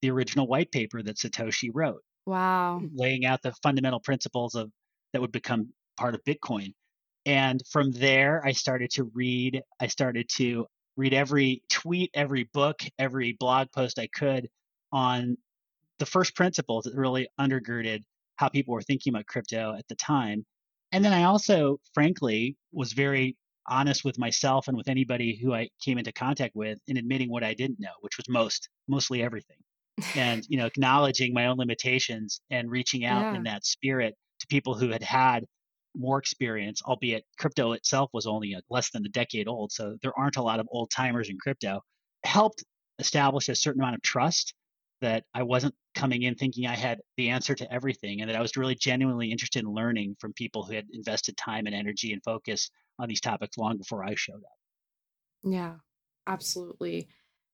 [0.00, 2.02] the original white paper that Satoshi wrote.
[2.26, 2.82] Wow.
[2.94, 4.70] Laying out the fundamental principles of
[5.12, 6.72] that would become part of Bitcoin.
[7.26, 9.62] And from there, I started to read.
[9.80, 10.66] I started to
[10.96, 14.48] read every tweet, every book, every blog post I could
[14.92, 15.36] on
[15.98, 18.02] the first principles that really undergirded
[18.36, 20.44] how people were thinking about crypto at the time.
[20.90, 23.36] And then I also, frankly, was very
[23.68, 27.44] honest with myself and with anybody who I came into contact with in admitting what
[27.44, 29.56] I didn't know, which was most, mostly everything.
[30.16, 33.34] and, you know, acknowledging my own limitations and reaching out yeah.
[33.36, 35.44] in that spirit to people who had had
[35.94, 39.70] more experience, albeit crypto itself was only a, less than a decade old.
[39.70, 41.82] So there aren't a lot of old timers in crypto,
[42.24, 42.64] helped
[42.98, 44.54] establish a certain amount of trust
[45.02, 48.40] that I wasn't coming in thinking I had the answer to everything and that I
[48.40, 52.22] was really genuinely interested in learning from people who had invested time and energy and
[52.24, 54.58] focus on these topics long before I showed up.
[55.44, 55.74] Yeah,
[56.26, 57.08] absolutely.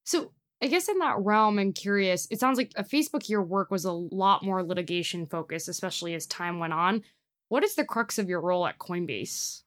[0.05, 0.33] So
[0.63, 2.27] I guess in that realm, I'm curious.
[2.31, 6.27] It sounds like a Facebook your work was a lot more litigation focused, especially as
[6.27, 7.03] time went on.
[7.49, 9.63] What is the crux of your role at Coinbase?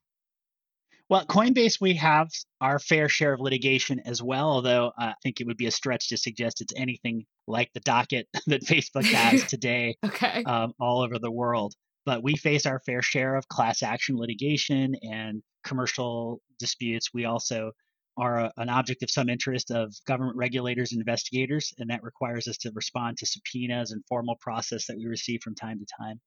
[1.12, 2.30] Well, Coinbase, we have
[2.62, 6.08] our fair share of litigation as well, although I think it would be a stretch
[6.08, 10.42] to suggest it's anything like the docket that Facebook has today okay.
[10.46, 11.74] um, all over the world.
[12.06, 17.10] But we face our fair share of class action litigation and commercial disputes.
[17.14, 17.74] We also
[18.16, 22.48] are a, an object of some interest of government regulators and investigators, and that requires
[22.48, 26.22] us to respond to subpoenas and formal process that we receive from time to time.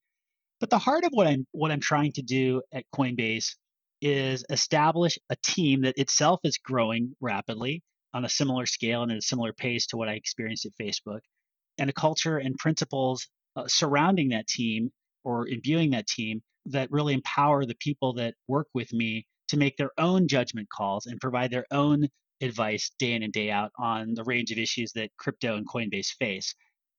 [0.60, 3.54] But the heart of what I'm what I'm trying to do at Coinbase
[4.04, 9.16] is establish a team that itself is growing rapidly on a similar scale and at
[9.16, 11.20] a similar pace to what I experienced at Facebook,
[11.78, 14.92] and a culture and principles uh, surrounding that team
[15.24, 19.78] or imbuing that team that really empower the people that work with me to make
[19.78, 22.06] their own judgment calls and provide their own
[22.42, 26.12] advice day in and day out on the range of issues that crypto and Coinbase
[26.18, 26.54] face.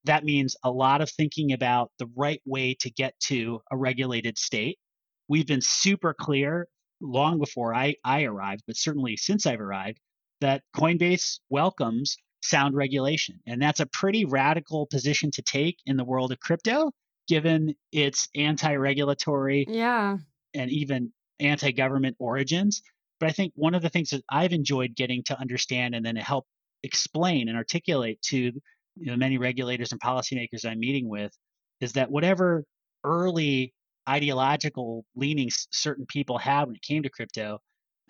[0.05, 4.39] That means a lot of thinking about the right way to get to a regulated
[4.39, 4.79] state.
[5.27, 6.67] We've been super clear
[7.01, 9.99] long before I, I arrived, but certainly since I've arrived,
[10.41, 13.39] that Coinbase welcomes sound regulation.
[13.47, 16.91] And that's a pretty radical position to take in the world of crypto,
[17.27, 20.17] given its anti regulatory yeah.
[20.53, 22.81] and even anti government origins.
[23.19, 26.15] But I think one of the things that I've enjoyed getting to understand and then
[26.15, 26.45] help
[26.83, 28.51] explain and articulate to
[28.97, 31.31] you know, many regulators and policymakers I'm meeting with
[31.81, 32.63] is that whatever
[33.03, 33.73] early
[34.07, 37.59] ideological leanings certain people had when it came to crypto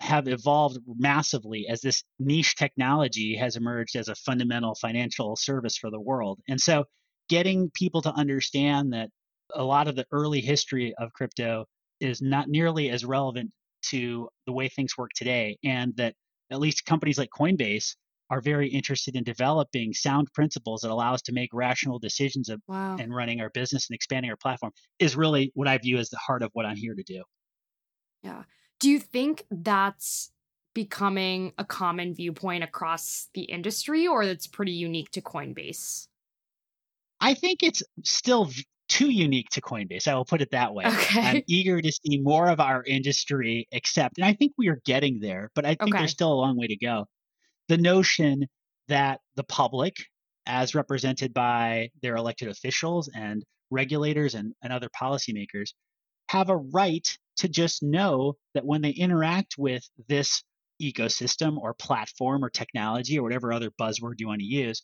[0.00, 5.90] have evolved massively as this niche technology has emerged as a fundamental financial service for
[5.90, 6.38] the world.
[6.48, 6.84] And so
[7.28, 9.08] getting people to understand that
[9.54, 11.64] a lot of the early history of crypto
[12.00, 13.50] is not nearly as relevant
[13.90, 16.14] to the way things work today and that
[16.50, 17.94] at least companies like Coinbase
[18.30, 22.60] are very interested in developing sound principles that allow us to make rational decisions of,
[22.66, 22.96] wow.
[22.98, 26.18] and running our business and expanding our platform is really what I view as the
[26.18, 27.22] heart of what I'm here to do.
[28.22, 28.42] Yeah.
[28.80, 30.30] Do you think that's
[30.74, 36.08] becoming a common viewpoint across the industry or that's pretty unique to Coinbase?
[37.20, 38.50] I think it's still
[38.88, 40.06] too unique to Coinbase.
[40.06, 40.84] I will put it that way.
[40.86, 41.20] Okay.
[41.20, 45.20] I'm eager to see more of our industry accept, and I think we are getting
[45.20, 45.98] there, but I think okay.
[45.98, 47.06] there's still a long way to go
[47.68, 48.46] the notion
[48.88, 49.96] that the public,
[50.46, 55.70] as represented by their elected officials and regulators and, and other policymakers,
[56.28, 60.42] have a right to just know that when they interact with this
[60.80, 64.82] ecosystem or platform or technology or whatever other buzzword you want to use,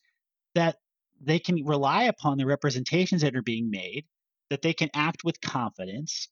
[0.54, 0.76] that
[1.20, 4.04] they can rely upon the representations that are being made,
[4.50, 6.28] that they can act with confidence,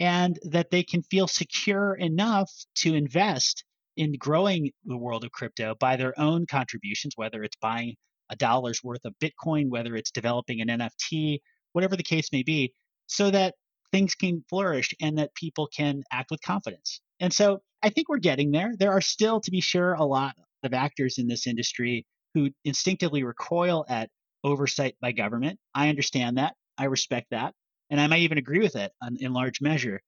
[0.00, 3.64] and that they can feel secure enough to invest
[3.96, 7.94] in growing the world of crypto by their own contributions, whether it's buying
[8.30, 11.40] a dollar's worth of Bitcoin, whether it's developing an NFT,
[11.72, 12.72] whatever the case may be,
[13.06, 13.54] so that
[13.90, 17.00] things can flourish and that people can act with confidence.
[17.20, 18.72] And so I think we're getting there.
[18.78, 23.22] There are still, to be sure, a lot of actors in this industry who instinctively
[23.22, 24.08] recoil at
[24.44, 25.58] oversight by government.
[25.74, 26.54] I understand that.
[26.78, 27.54] I respect that.
[27.90, 30.00] And I might even agree with it in large measure.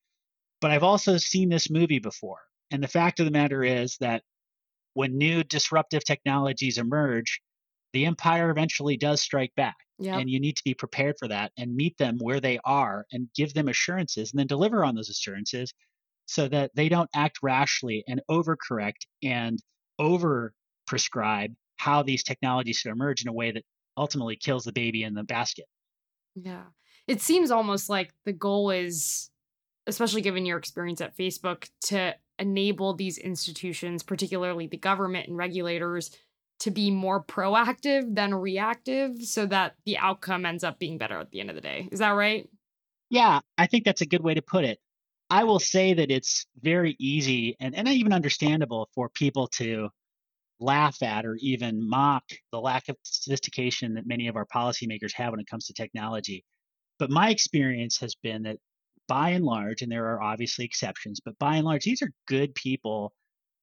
[0.61, 2.39] But I've also seen this movie before.
[2.71, 4.23] And the fact of the matter is that
[4.93, 7.41] when new disruptive technologies emerge,
[7.93, 9.75] the empire eventually does strike back.
[9.99, 10.19] Yep.
[10.19, 13.29] And you need to be prepared for that and meet them where they are and
[13.35, 15.73] give them assurances and then deliver on those assurances
[16.25, 19.59] so that they don't act rashly and overcorrect and
[19.99, 20.53] over
[20.87, 23.63] prescribe how these technologies should emerge in a way that
[23.95, 25.65] ultimately kills the baby in the basket.
[26.35, 26.63] Yeah.
[27.07, 29.29] It seems almost like the goal is
[29.87, 36.11] especially given your experience at Facebook, to enable these institutions, particularly the government and regulators,
[36.59, 41.31] to be more proactive than reactive so that the outcome ends up being better at
[41.31, 41.89] the end of the day.
[41.91, 42.47] Is that right?
[43.09, 44.79] Yeah, I think that's a good way to put it.
[45.29, 49.89] I will say that it's very easy and, and even understandable for people to
[50.59, 55.31] laugh at or even mock the lack of sophistication that many of our policymakers have
[55.31, 56.45] when it comes to technology.
[56.99, 58.57] But my experience has been that
[59.07, 62.53] by and large, and there are obviously exceptions, but by and large, these are good
[62.55, 63.13] people,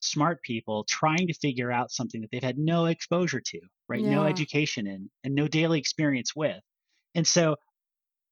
[0.00, 4.00] smart people trying to figure out something that they've had no exposure to, right?
[4.00, 4.10] Yeah.
[4.10, 6.60] No education in and no daily experience with.
[7.14, 7.56] And so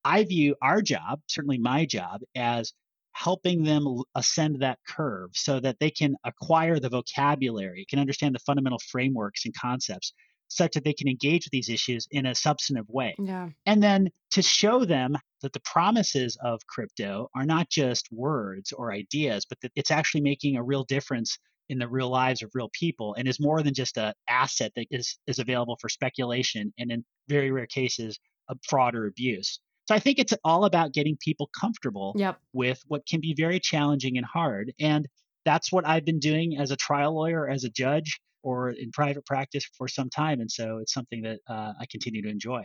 [0.03, 2.73] I view our job, certainly my job, as
[3.13, 8.39] helping them ascend that curve so that they can acquire the vocabulary, can understand the
[8.39, 10.13] fundamental frameworks and concepts
[10.47, 13.15] such that they can engage with these issues in a substantive way.
[13.19, 13.49] Yeah.
[13.65, 18.91] And then to show them that the promises of crypto are not just words or
[18.91, 21.37] ideas, but that it's actually making a real difference
[21.69, 24.87] in the real lives of real people and is more than just an asset that
[24.91, 29.59] is, is available for speculation and in very rare cases of fraud or abuse.
[29.85, 32.39] So I think it's all about getting people comfortable yep.
[32.53, 34.73] with what can be very challenging and hard.
[34.79, 35.07] And
[35.45, 39.25] that's what I've been doing as a trial lawyer, as a judge, or in private
[39.25, 40.39] practice for some time.
[40.39, 42.63] And so it's something that uh, I continue to enjoy.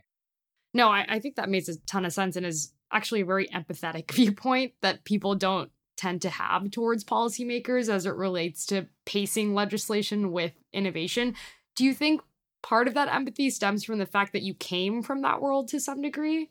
[0.76, 3.48] No, I, I think that makes a ton of sense and is actually a very
[3.48, 9.54] empathetic viewpoint that people don't tend to have towards policymakers as it relates to pacing
[9.54, 11.34] legislation with innovation.
[11.76, 12.20] Do you think
[12.62, 15.80] part of that empathy stems from the fact that you came from that world to
[15.80, 16.50] some degree?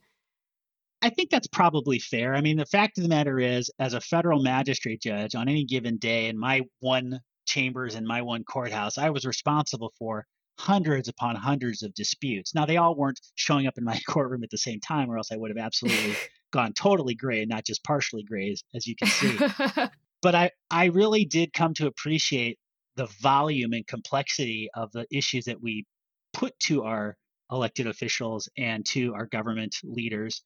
[1.04, 2.34] I think that's probably fair.
[2.34, 5.66] I mean, the fact of the matter is, as a federal magistrate judge on any
[5.66, 10.26] given day in my one chambers in my one courthouse, I was responsible for
[10.58, 12.56] hundreds upon hundreds of disputes.
[12.56, 15.32] Now, they all weren't showing up in my courtroom at the same time, or else
[15.32, 16.16] I would have absolutely
[16.52, 19.38] gone totally gray and not just partially gray, as you can see.
[20.22, 22.58] but I, I really did come to appreciate
[22.96, 25.86] the volume and complexity of the issues that we
[26.34, 27.18] put to our
[27.52, 30.44] elected officials and to our government leaders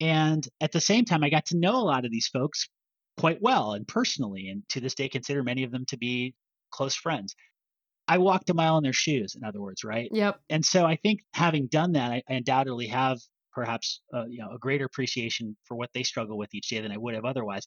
[0.00, 2.68] and at the same time, I got to know a lot of these folks
[3.18, 6.34] quite well and personally, and to this day consider many of them to be
[6.70, 7.34] close friends.
[8.10, 10.08] I walked a mile in their shoes, in other words, right?
[10.12, 10.40] Yep.
[10.50, 13.20] And so I think having done that, I, I undoubtedly have
[13.52, 16.90] perhaps uh, you know a greater appreciation for what they struggle with each day than
[16.90, 17.62] I would have otherwise.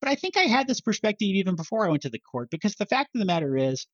[0.00, 2.74] But I think I had this perspective even before I went to the court because
[2.76, 3.86] the fact of the matter is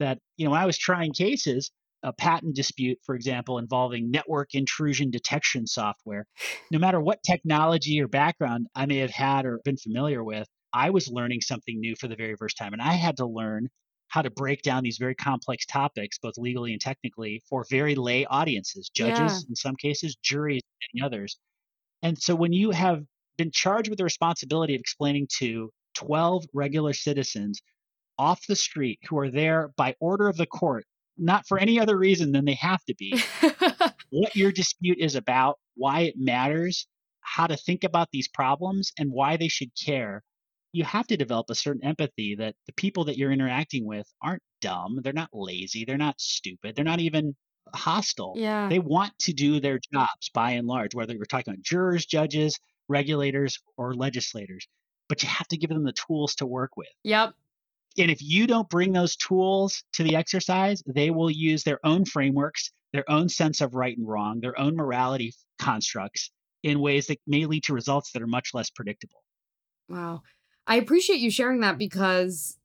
[0.00, 1.70] that you know when I was trying cases,
[2.02, 6.24] a patent dispute, for example, involving network intrusion detection software,
[6.70, 10.88] no matter what technology or background I may have had or been familiar with, I
[10.88, 12.72] was learning something new for the very first time.
[12.72, 13.68] And I had to learn
[14.12, 18.26] how to break down these very complex topics, both legally and technically, for very lay
[18.26, 19.48] audiences, judges yeah.
[19.48, 20.60] in some cases, juries,
[20.92, 21.38] and others.
[22.02, 23.04] And so when you have
[23.38, 27.62] been charged with the responsibility of explaining to 12 regular citizens
[28.18, 30.84] off the street who are there by order of the court
[31.16, 33.18] not for any other reason than they have to be.
[34.10, 36.86] what your dispute is about, why it matters,
[37.20, 40.22] how to think about these problems, and why they should care.
[40.72, 44.42] You have to develop a certain empathy that the people that you're interacting with aren't
[44.60, 47.34] dumb, they're not lazy, they're not stupid, they're not even
[47.74, 48.34] hostile.
[48.36, 48.68] Yeah.
[48.68, 52.58] They want to do their jobs by and large, whether you're talking about jurors, judges,
[52.88, 54.66] regulators, or legislators.
[55.08, 56.88] But you have to give them the tools to work with.
[57.04, 57.34] Yep
[57.98, 62.04] and if you don't bring those tools to the exercise, they will use their own
[62.04, 66.30] frameworks, their own sense of right and wrong, their own morality constructs
[66.62, 69.22] in ways that may lead to results that are much less predictable.
[69.88, 70.22] Wow.
[70.66, 72.58] I appreciate you sharing that because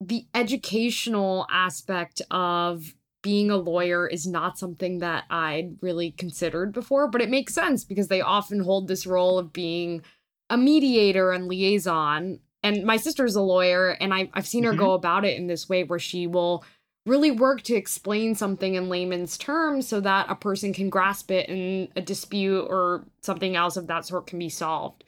[0.00, 7.08] the educational aspect of being a lawyer is not something that I'd really considered before,
[7.08, 10.02] but it makes sense because they often hold this role of being
[10.48, 14.80] a mediator and liaison and my sister's a lawyer, and I, I've seen her mm-hmm.
[14.80, 16.64] go about it in this way where she will
[17.04, 21.48] really work to explain something in layman's terms so that a person can grasp it
[21.48, 25.04] and a dispute or something else of that sort can be solved.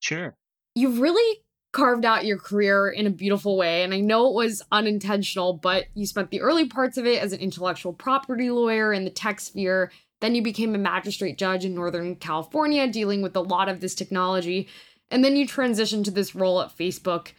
[0.00, 0.34] Sure.
[0.74, 1.42] You've really
[1.78, 3.82] carved out your career in a beautiful way.
[3.82, 7.32] And I know it was unintentional, but you spent the early parts of it as
[7.32, 9.92] an intellectual property lawyer in the tech sphere.
[10.20, 13.94] Then you became a magistrate judge in Northern California, dealing with a lot of this
[13.94, 14.68] technology
[15.10, 17.32] and then you transition to this role at Facebook.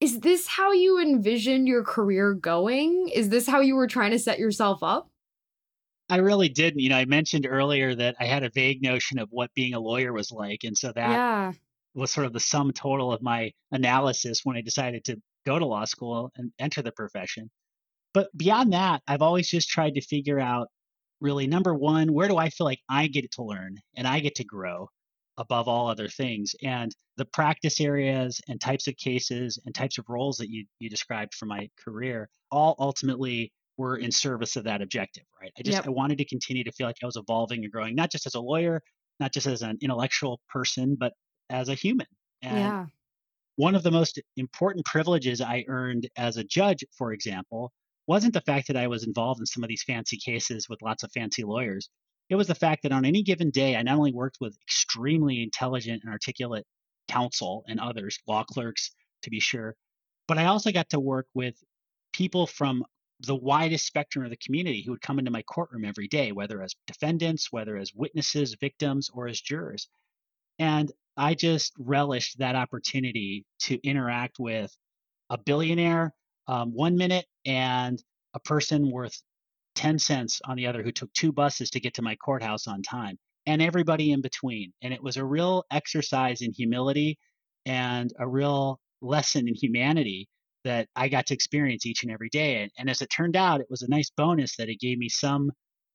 [0.00, 3.08] Is this how you envisioned your career going?
[3.08, 5.10] Is this how you were trying to set yourself up?
[6.08, 6.80] I really didn't.
[6.80, 9.80] You know, I mentioned earlier that I had a vague notion of what being a
[9.80, 10.62] lawyer was like.
[10.62, 11.52] And so that yeah.
[12.00, 15.66] Was sort of the sum total of my analysis when I decided to go to
[15.66, 17.50] law school and enter the profession.
[18.14, 20.68] But beyond that, I've always just tried to figure out
[21.20, 24.36] really number one, where do I feel like I get to learn and I get
[24.36, 24.88] to grow?
[25.38, 26.54] above all other things.
[26.62, 30.88] And the practice areas and types of cases and types of roles that you, you
[30.88, 35.52] described for my career all ultimately were in service of that objective, right?
[35.58, 35.86] I just Yep.
[35.86, 38.34] I wanted to continue to feel like I was evolving and growing, not just as
[38.34, 38.82] a lawyer,
[39.20, 41.12] not just as an intellectual person, but
[41.50, 42.06] as a human.
[42.42, 42.86] And Yeah.
[43.56, 47.72] one of the most important privileges I earned as a judge, for example,
[48.06, 51.02] wasn't the fact that I was involved in some of these fancy cases with lots
[51.02, 51.88] of fancy lawyers.
[52.28, 55.42] It was the fact that on any given day, I not only worked with extremely
[55.42, 56.66] intelligent and articulate
[57.08, 58.90] counsel and others, law clerks
[59.22, 59.76] to be sure,
[60.28, 61.62] but I also got to work with
[62.12, 62.84] people from
[63.20, 66.62] the widest spectrum of the community who would come into my courtroom every day, whether
[66.62, 69.88] as defendants, whether as witnesses, victims, or as jurors.
[70.58, 74.74] And I just relished that opportunity to interact with
[75.30, 76.12] a billionaire
[76.46, 78.02] um, one minute and
[78.34, 79.20] a person worth
[79.76, 82.82] 10 cents on the other who took two buses to get to my courthouse on
[82.82, 84.72] time and everybody in between.
[84.82, 87.18] And it was a real exercise in humility
[87.64, 90.28] and a real lesson in humanity
[90.64, 92.62] that I got to experience each and every day.
[92.62, 95.08] And, and as it turned out, it was a nice bonus that it gave me
[95.08, 95.50] some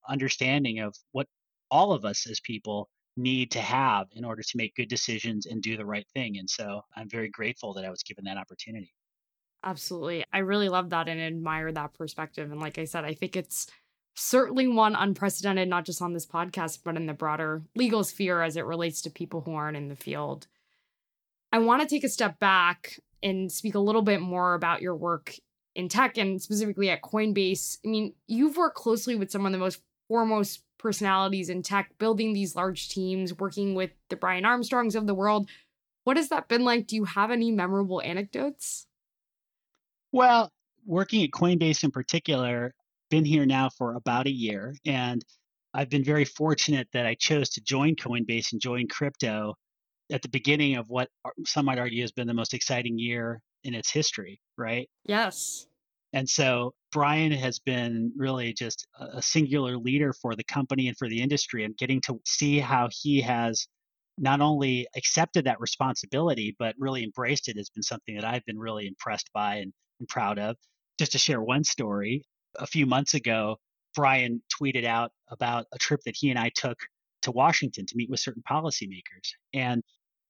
[0.08, 1.26] understanding of what
[1.70, 5.62] all of us as people need to have in order to make good decisions and
[5.62, 6.38] do the right thing.
[6.38, 8.92] And so I'm very grateful that I was given that opportunity.
[9.64, 10.24] Absolutely.
[10.32, 12.50] I really love that and admire that perspective.
[12.50, 13.66] And like I said, I think it's
[14.14, 18.56] certainly one unprecedented, not just on this podcast, but in the broader legal sphere as
[18.56, 20.48] it relates to people who aren't in the field.
[21.52, 24.96] I want to take a step back and speak a little bit more about your
[24.96, 25.34] work
[25.74, 27.78] in tech and specifically at Coinbase.
[27.84, 32.32] I mean, you've worked closely with some of the most foremost personalities in tech, building
[32.32, 35.48] these large teams, working with the Brian Armstrongs of the world.
[36.04, 36.88] What has that been like?
[36.88, 38.86] Do you have any memorable anecdotes?
[40.10, 40.50] Well,
[40.84, 42.74] working at Coinbase in particular,
[43.08, 45.24] been here now for about a year, and
[45.72, 49.54] I've been very fortunate that I chose to join Coinbase and join crypto
[50.10, 53.40] at the beginning of what uh, some might argue has been the most exciting year
[53.64, 54.88] in its history, right?
[55.04, 55.66] Yes.
[56.12, 61.08] And so Brian has been really just a singular leader for the company and for
[61.08, 63.66] the industry, and getting to see how he has
[64.18, 68.58] not only accepted that responsibility, but really embraced it has been something that I've been
[68.58, 70.56] really impressed by and, and proud of.
[70.98, 72.24] Just to share one story,
[72.58, 73.56] a few months ago,
[73.94, 76.78] Brian tweeted out about a trip that he and I took
[77.22, 79.30] to Washington to meet with certain policymakers.
[79.54, 79.82] And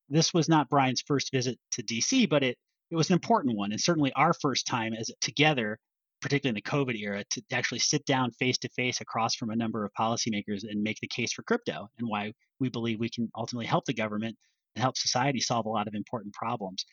[0.09, 2.57] this was not Brian's first visit to DC, but it
[2.93, 5.79] it was an important one, and certainly our first time as together,
[6.21, 9.57] particularly in the COVID era, to actually sit down face to face across from a
[9.57, 13.31] number of policymakers and make the case for crypto and why we believe we can
[13.35, 14.37] ultimately help the government
[14.77, 16.85] and help society solve a lot of important problems.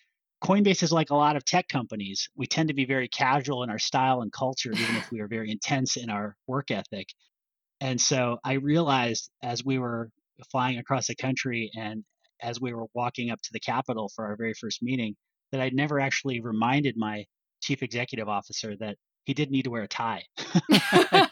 [0.41, 2.29] Coinbase is like a lot of tech companies.
[2.37, 5.27] We tend to be very casual in our style and culture, even if we are
[5.27, 7.07] very intense in our work ethic.
[7.81, 10.11] And so I realized as we were
[10.49, 12.05] flying across the country and
[12.41, 15.17] as we were walking up to the Capitol for our very first meeting,
[15.51, 17.25] that I'd never actually reminded my
[17.61, 20.23] chief executive officer that he did need to wear a tie.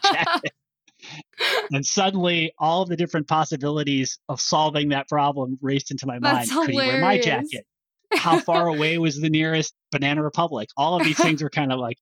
[1.72, 6.50] and suddenly all of the different possibilities of solving that problem raced into my That's
[6.50, 6.66] mind.
[6.66, 7.66] Could he wear my jacket?
[8.14, 10.68] How far away was the nearest Banana Republic?
[10.76, 11.98] All of these things were kind of like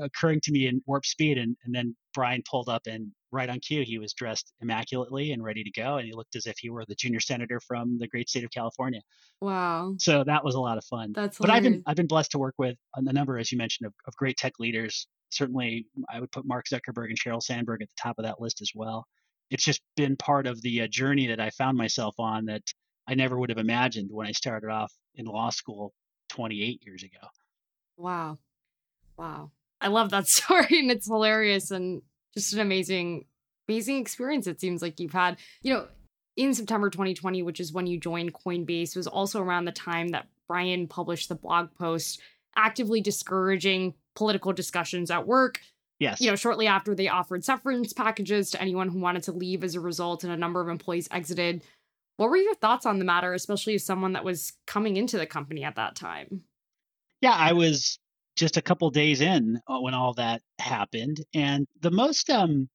[0.00, 1.38] occurring to me in warp speed.
[1.38, 5.42] And, and then Brian pulled up and right on cue, he was dressed immaculately and
[5.42, 5.96] ready to go.
[5.96, 8.50] And he looked as if he were the junior senator from the great state of
[8.50, 9.00] California.
[9.40, 9.94] Wow.
[9.98, 11.12] So that was a lot of fun.
[11.14, 11.82] That's but I've been.
[11.86, 14.54] I've been blessed to work with a number, as you mentioned, of, of great tech
[14.58, 15.06] leaders.
[15.30, 18.60] Certainly, I would put Mark Zuckerberg and Sheryl Sandberg at the top of that list
[18.60, 19.06] as well.
[19.50, 22.62] It's just been part of the uh, journey that I found myself on that
[23.08, 25.92] I never would have imagined when I started off in law school
[26.30, 27.26] 28 years ago.
[27.96, 28.38] Wow.
[29.16, 29.50] Wow.
[29.80, 32.02] I love that story and it's hilarious and
[32.34, 33.24] just an amazing,
[33.68, 35.38] amazing experience it seems like you've had.
[35.62, 35.86] You know,
[36.36, 40.26] in September 2020, which is when you joined Coinbase, was also around the time that
[40.48, 42.20] Brian published the blog post
[42.56, 45.60] actively discouraging political discussions at work.
[45.98, 46.20] Yes.
[46.20, 49.74] You know, shortly after they offered severance packages to anyone who wanted to leave as
[49.74, 51.62] a result, and a number of employees exited.
[52.16, 55.26] What were your thoughts on the matter, especially as someone that was coming into the
[55.26, 56.42] company at that time?
[57.20, 57.98] Yeah, I was
[58.40, 62.68] just a couple days in uh, when all that happened, and the most um,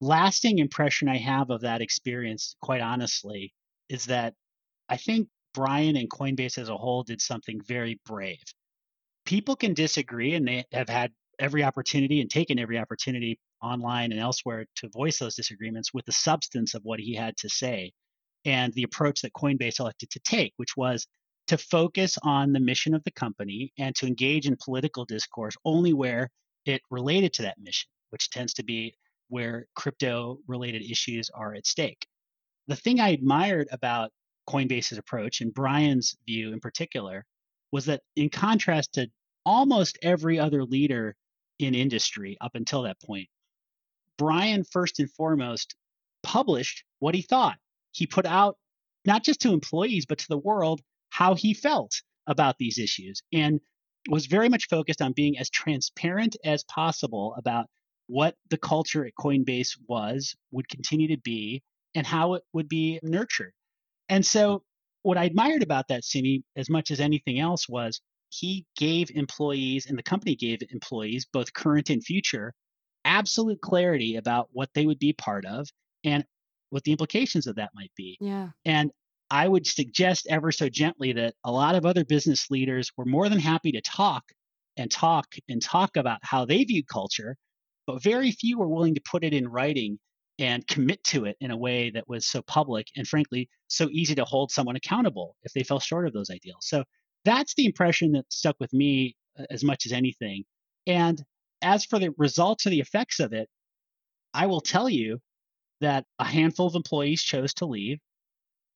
[0.00, 3.52] lasting impression I have of that experience, quite honestly,
[3.88, 4.34] is that
[4.88, 8.42] I think Brian and Coinbase as a whole did something very brave.
[9.26, 14.20] People can disagree, and they have had every opportunity and taken every opportunity online and
[14.20, 17.90] elsewhere to voice those disagreements with the substance of what he had to say
[18.44, 21.06] and the approach that Coinbase elected to take, which was
[21.50, 25.92] to focus on the mission of the company and to engage in political discourse only
[25.92, 26.30] where
[26.64, 28.94] it related to that mission, which tends to be
[29.30, 32.06] where crypto related issues are at stake.
[32.68, 34.12] The thing I admired about
[34.48, 37.26] Coinbase's approach and Brian's view in particular
[37.72, 39.10] was that in contrast to
[39.44, 41.16] almost every other leader
[41.58, 43.26] in industry up until that point,
[44.18, 45.74] Brian first and foremost
[46.22, 47.58] published what he thought.
[47.90, 48.56] He put out
[49.04, 50.80] not just to employees but to the world
[51.10, 51.92] how he felt
[52.26, 53.60] about these issues and
[54.08, 57.66] was very much focused on being as transparent as possible about
[58.06, 61.62] what the culture at Coinbase was, would continue to be,
[61.94, 63.52] and how it would be nurtured.
[64.08, 64.64] And so,
[65.02, 69.86] what I admired about that, Simi, as much as anything else, was he gave employees
[69.86, 72.52] and the company gave employees, both current and future,
[73.04, 75.68] absolute clarity about what they would be part of
[76.04, 76.24] and
[76.70, 78.16] what the implications of that might be.
[78.20, 78.50] Yeah.
[78.64, 78.90] And
[79.30, 83.28] I would suggest ever so gently that a lot of other business leaders were more
[83.28, 84.24] than happy to talk
[84.76, 87.36] and talk and talk about how they viewed culture,
[87.86, 89.98] but very few were willing to put it in writing
[90.40, 94.14] and commit to it in a way that was so public and frankly so easy
[94.14, 96.66] to hold someone accountable if they fell short of those ideals.
[96.66, 96.82] So
[97.24, 100.44] that's the impression that stuck with me uh, as much as anything.
[100.86, 101.22] And
[101.62, 103.48] as for the results or the effects of it,
[104.32, 105.20] I will tell you
[105.80, 107.98] that a handful of employees chose to leave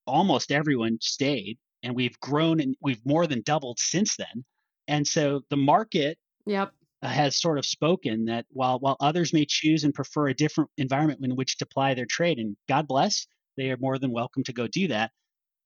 [0.07, 4.43] almost everyone stayed and we've grown and we've more than doubled since then.
[4.87, 6.71] And so the market yep.
[7.01, 11.23] has sort of spoken that while while others may choose and prefer a different environment
[11.23, 13.27] in which to apply their trade, and God bless,
[13.57, 15.11] they are more than welcome to go do that.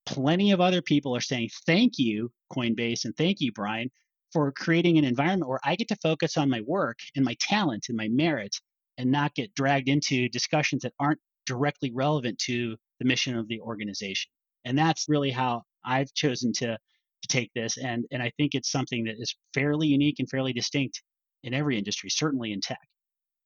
[0.05, 3.89] Plenty of other people are saying thank you, Coinbase, and thank you, Brian,
[4.31, 7.85] for creating an environment where I get to focus on my work and my talent
[7.89, 8.55] and my merit
[8.97, 13.61] and not get dragged into discussions that aren't directly relevant to the mission of the
[13.61, 14.31] organization.
[14.65, 16.77] And that's really how I've chosen to
[17.21, 20.53] to take this and and I think it's something that is fairly unique and fairly
[20.53, 21.01] distinct
[21.43, 22.79] in every industry, certainly in tech.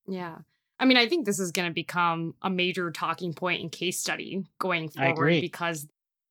[0.07, 0.37] Yeah.
[0.79, 3.99] I mean, I think this is going to become a major talking point and case
[3.99, 5.87] study going forward because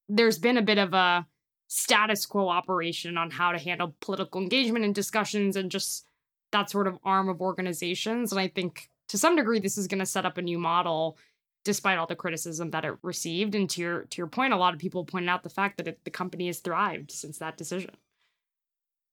[0.08, 1.26] there's been a bit of a
[1.68, 6.06] status quo operation on how to handle political engagement and discussions and just
[6.50, 8.30] that sort of arm of organizations.
[8.30, 11.16] And I think to some degree, this is going to set up a new model
[11.64, 13.54] despite all the criticism that it received.
[13.54, 15.88] And to your to your point, a lot of people pointed out the fact that
[15.88, 17.90] it, the company has thrived since that decision.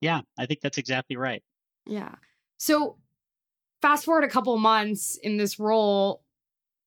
[0.01, 1.43] Yeah, I think that's exactly right.
[1.85, 2.15] Yeah.
[2.57, 2.97] So
[3.81, 6.23] fast forward a couple months in this role,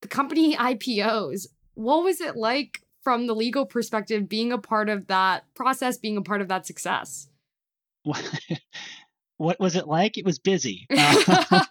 [0.01, 1.47] the company IPOs.
[1.75, 6.17] What was it like from the legal perspective being a part of that process, being
[6.17, 7.27] a part of that success?
[9.37, 10.17] what was it like?
[10.17, 10.87] It was busy.
[10.95, 11.63] Uh,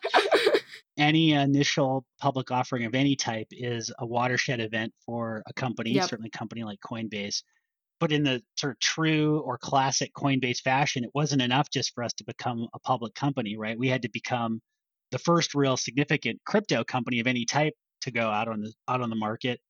[1.02, 6.08] any initial public offering of any type is a watershed event for a company, yep.
[6.08, 7.42] certainly a company like Coinbase.
[7.98, 12.02] But in the sort of true or classic Coinbase fashion, it wasn't enough just for
[12.04, 13.78] us to become a public company, right?
[13.78, 14.60] We had to become
[15.10, 19.00] the first real significant crypto company of any type to go out on the out
[19.00, 19.60] on the market.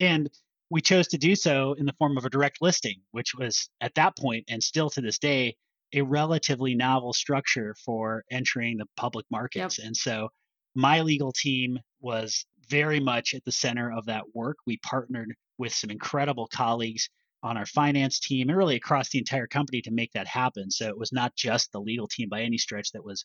[0.00, 0.28] And
[0.70, 3.94] we chose to do so in the form of a direct listing, which was at
[3.94, 5.56] that point and still to this day
[5.94, 9.78] a relatively novel structure for entering the public markets.
[9.78, 9.86] Yep.
[9.86, 10.28] And so
[10.74, 14.56] my legal team was very much at the center of that work.
[14.66, 17.08] We partnered with some incredible colleagues
[17.42, 20.70] on our finance team and really across the entire company to make that happen.
[20.70, 23.24] So it was not just the legal team by any stretch that was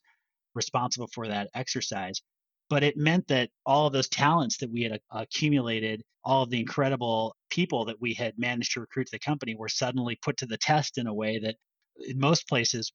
[0.55, 2.21] responsible for that exercise,
[2.69, 6.59] but it meant that all of those talents that we had accumulated, all of the
[6.59, 10.45] incredible people that we had managed to recruit to the company were suddenly put to
[10.45, 11.55] the test in a way that
[12.07, 12.91] in most places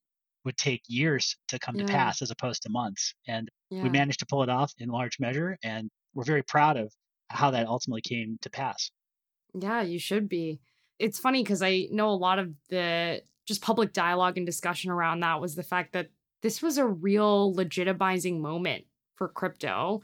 [0.48, 1.84] would take years to come yeah.
[1.84, 3.12] to pass as opposed to months.
[3.26, 3.82] And yeah.
[3.82, 5.58] we managed to pull it off in large measure.
[5.62, 6.90] And we're very proud of
[7.28, 8.90] how that ultimately came to pass.
[9.52, 10.60] Yeah, you should be.
[10.98, 15.20] It's funny because I know a lot of the just public dialogue and discussion around
[15.20, 16.08] that was the fact that
[16.40, 18.84] this was a real legitimizing moment
[19.16, 20.00] for crypto.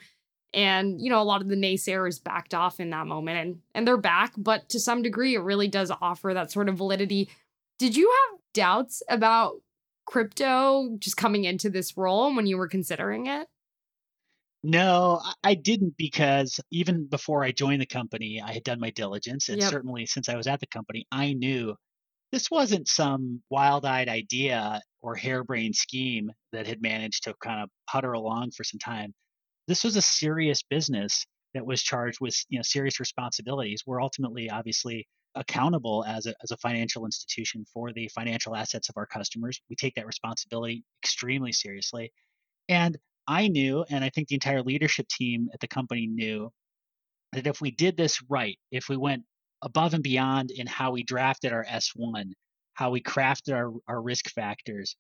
[0.53, 3.89] And, you know, a lot of the naysayers backed off in that moment and and
[3.89, 7.31] they're back, but to some degree it really does offer that sort of validity.
[7.79, 9.57] Did you have doubts about
[10.07, 13.47] crypto just coming into this role when you were considering it?
[14.63, 19.51] No, I didn't because even before I joined the company, I had done my diligence.
[19.51, 19.71] And yep.
[19.71, 21.77] certainly since I was at the company, I knew
[22.33, 27.69] this wasn't some wild eyed idea or harebrained scheme that had managed to kind of
[27.89, 29.13] putter along for some time.
[29.69, 33.83] This was a serious business that was charged with you know serious responsibilities.
[33.87, 38.97] We're ultimately obviously accountable as a, as a financial institution for the financial assets of
[38.97, 39.61] our customers.
[39.69, 42.13] We take that responsibility extremely seriously.
[42.69, 46.51] And I knew, and I think the entire leadership team at the company knew,
[47.33, 49.25] that if we did this right, if we went
[49.63, 52.33] above and beyond in how we drafted our S1,
[52.75, 54.97] how we crafted our, our risk factors,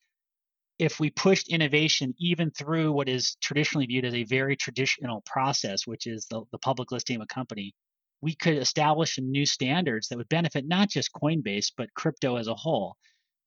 [0.78, 5.87] if we pushed innovation even through what is traditionally viewed as a very traditional process,
[5.87, 7.72] which is the, the public listing of a company,
[8.21, 12.49] we could establish some new standards that would benefit not just Coinbase, but crypto as
[12.49, 12.97] a whole.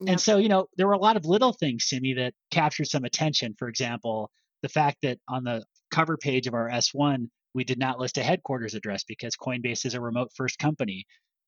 [0.01, 0.09] Yep.
[0.09, 3.03] And so, you know, there were a lot of little things, Simi, that captured some
[3.03, 3.55] attention.
[3.57, 4.29] For example,
[4.61, 8.23] the fact that on the cover page of our S1, we did not list a
[8.23, 11.05] headquarters address because Coinbase is a remote first company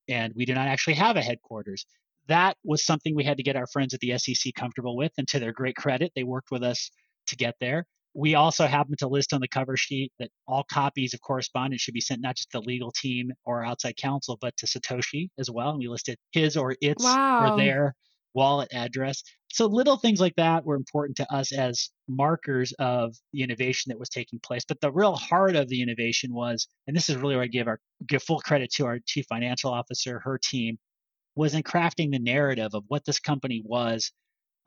[0.08, 1.86] and we do not actually have a headquarters.
[2.28, 5.12] That was something we had to get our friends at the SEC comfortable with.
[5.18, 6.90] And to their great credit, they worked with us
[7.28, 7.86] to get there.
[8.14, 11.94] We also happen to list on the cover sheet that all copies of correspondence should
[11.94, 15.50] be sent not just to the legal team or outside counsel, but to Satoshi as
[15.50, 15.70] well.
[15.70, 17.54] And we listed his or its wow.
[17.54, 17.96] or their
[18.34, 19.24] wallet address.
[19.52, 24.00] So little things like that were important to us as markers of the innovation that
[24.00, 24.64] was taking place.
[24.68, 27.68] But the real heart of the innovation was, and this is really where I give
[27.68, 30.78] our give full credit to our chief financial officer, her team,
[31.36, 34.12] was in crafting the narrative of what this company was,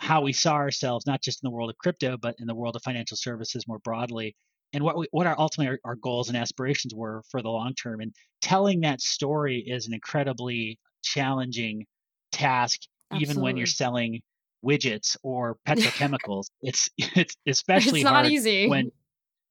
[0.03, 2.75] how we saw ourselves, not just in the world of crypto, but in the world
[2.75, 4.35] of financial services more broadly,
[4.73, 7.73] and what we, what our ultimately our, our goals and aspirations were for the long
[7.75, 8.01] term.
[8.01, 11.87] And telling that story is an incredibly challenging
[12.33, 12.81] task
[13.13, 13.33] Absolutely.
[13.33, 14.21] even when you're selling
[14.67, 16.47] widgets or petrochemicals.
[16.63, 18.69] it's it's especially it's not hard easy.
[18.69, 18.91] when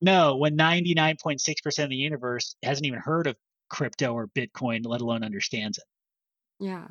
[0.02, 3.36] no, when 99.6% of the universe hasn't even heard of
[3.70, 5.84] crypto or Bitcoin, let alone understands it.
[6.58, 6.88] Yeah.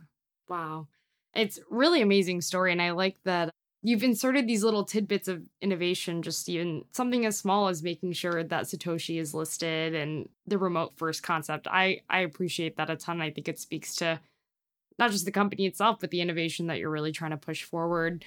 [0.49, 0.87] Wow.
[1.33, 3.51] It's really amazing story and I like that
[3.83, 8.43] you've inserted these little tidbits of innovation just even something as small as making sure
[8.43, 11.67] that Satoshi is listed and the remote first concept.
[11.67, 13.21] I I appreciate that a ton.
[13.21, 14.19] I think it speaks to
[14.99, 18.23] not just the company itself, but the innovation that you're really trying to push forward.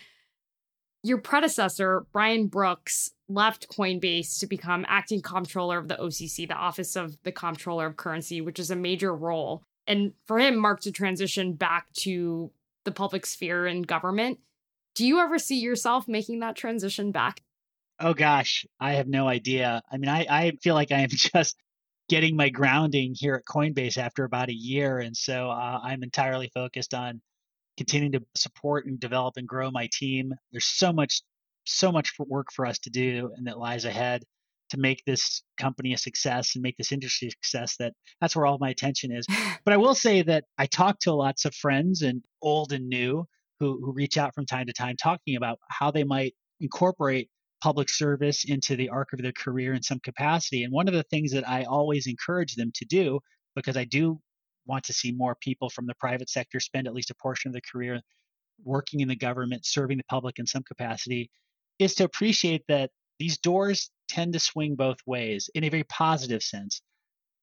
[1.04, 6.96] Your predecessor, Brian Brooks, left Coinbase to become acting comptroller of the OCC, the Office
[6.96, 9.62] of the Comptroller of Currency, which is a major role.
[9.86, 12.50] And for him, marked a transition back to
[12.84, 14.38] the public sphere and government.
[14.94, 17.42] Do you ever see yourself making that transition back?
[18.00, 19.82] Oh gosh, I have no idea.
[19.90, 21.56] I mean, I, I feel like I am just
[22.08, 24.98] getting my grounding here at Coinbase after about a year.
[24.98, 27.20] And so uh, I'm entirely focused on
[27.76, 30.32] continuing to support and develop and grow my team.
[30.52, 31.22] There's so much,
[31.64, 34.24] so much work for us to do and that lies ahead
[34.74, 38.46] to make this company a success and make this industry a success that that's where
[38.46, 39.26] all my attention is.
[39.64, 43.24] But I will say that I talk to lots of friends and old and new
[43.60, 47.30] who, who reach out from time to time talking about how they might incorporate
[47.62, 50.64] public service into the arc of their career in some capacity.
[50.64, 53.20] And one of the things that I always encourage them to do,
[53.56, 54.20] because I do
[54.66, 57.52] want to see more people from the private sector spend at least a portion of
[57.54, 58.00] their career
[58.62, 61.30] working in the government, serving the public in some capacity,
[61.78, 66.42] is to appreciate that these doors tend to swing both ways in a very positive
[66.42, 66.82] sense.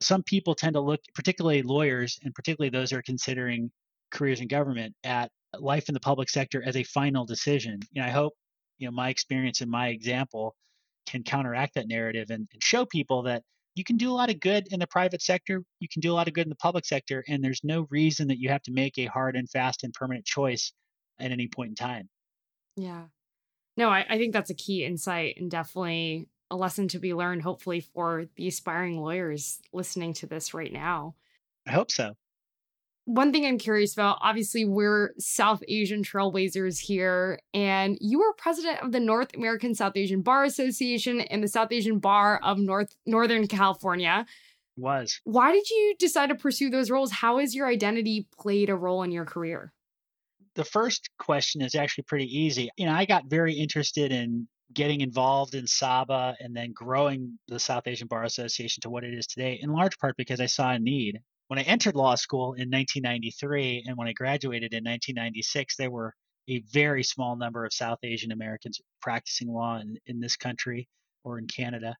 [0.01, 3.72] Some people tend to look, particularly lawyers, and particularly those who are considering
[4.09, 7.80] careers in government, at life in the public sector as a final decision.
[7.91, 8.34] You know, I hope
[8.82, 10.55] you know my experience and my example
[11.05, 13.43] can counteract that narrative and, and show people that
[13.76, 16.16] you can do a lot of good in the private sector you can do a
[16.16, 18.72] lot of good in the public sector and there's no reason that you have to
[18.72, 20.74] make a hard and fast and permanent choice
[21.20, 22.09] at any point in time
[22.76, 23.03] yeah
[23.78, 27.41] no I, I think that's a key insight and definitely a lesson to be learned
[27.41, 31.16] hopefully for the aspiring lawyers listening to this right now
[31.68, 32.14] i hope so
[33.06, 38.80] one thing I'm curious about obviously, we're South Asian trailblazers here, and you were president
[38.82, 42.95] of the North American South Asian Bar Association and the South Asian Bar of North
[43.06, 44.26] Northern California.
[44.78, 45.20] Was.
[45.26, 47.12] Why did you decide to pursue those roles?
[47.12, 49.74] How has your identity played a role in your career?
[50.56, 52.70] The first question is actually pretty easy.
[52.78, 57.59] You know, I got very interested in getting involved in SABA and then growing the
[57.59, 60.72] South Asian Bar Association to what it is today, in large part because I saw
[60.72, 61.19] a need
[61.51, 66.13] when I entered law school in 1993 and when I graduated in 1996, there were
[66.47, 70.88] a very small number of South Asian Americans practicing law in, in this country
[71.26, 71.93] or in Canada.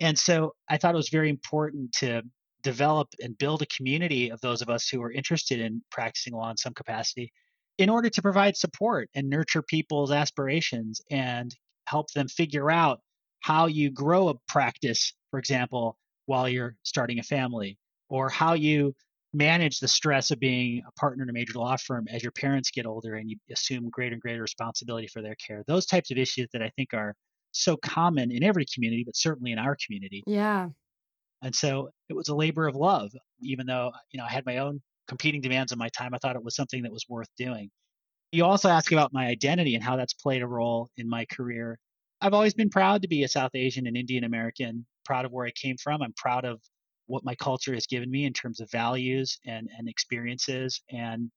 [0.00, 2.22] And so I thought it was very important to
[2.62, 6.50] develop and build a community of those of us who are interested in practicing law
[6.50, 7.30] in some capacity
[7.76, 11.54] in order to provide support and nurture people's aspirations and
[11.86, 13.00] help them figure out
[13.40, 17.78] how you grow a practice, for example, while you're starting a family
[18.08, 18.94] or how you
[19.34, 22.70] manage the stress of being a partner in a major law firm as your parents
[22.70, 25.64] get older and you assume greater and greater responsibility for their care.
[25.66, 27.14] Those types of issues that I think are
[27.52, 30.22] so common in every community, but certainly in our community.
[30.26, 30.68] Yeah.
[31.42, 34.58] And so it was a labor of love, even though, you know, I had my
[34.58, 36.14] own competing demands on my time.
[36.14, 37.70] I thought it was something that was worth doing.
[38.34, 41.78] You also ask about my identity and how that's played a role in my career.
[42.20, 45.46] I've always been proud to be a South Asian and Indian American, proud of where
[45.46, 46.02] I came from.
[46.02, 46.60] I'm proud of
[47.06, 51.30] what my culture has given me in terms of values and, and experiences and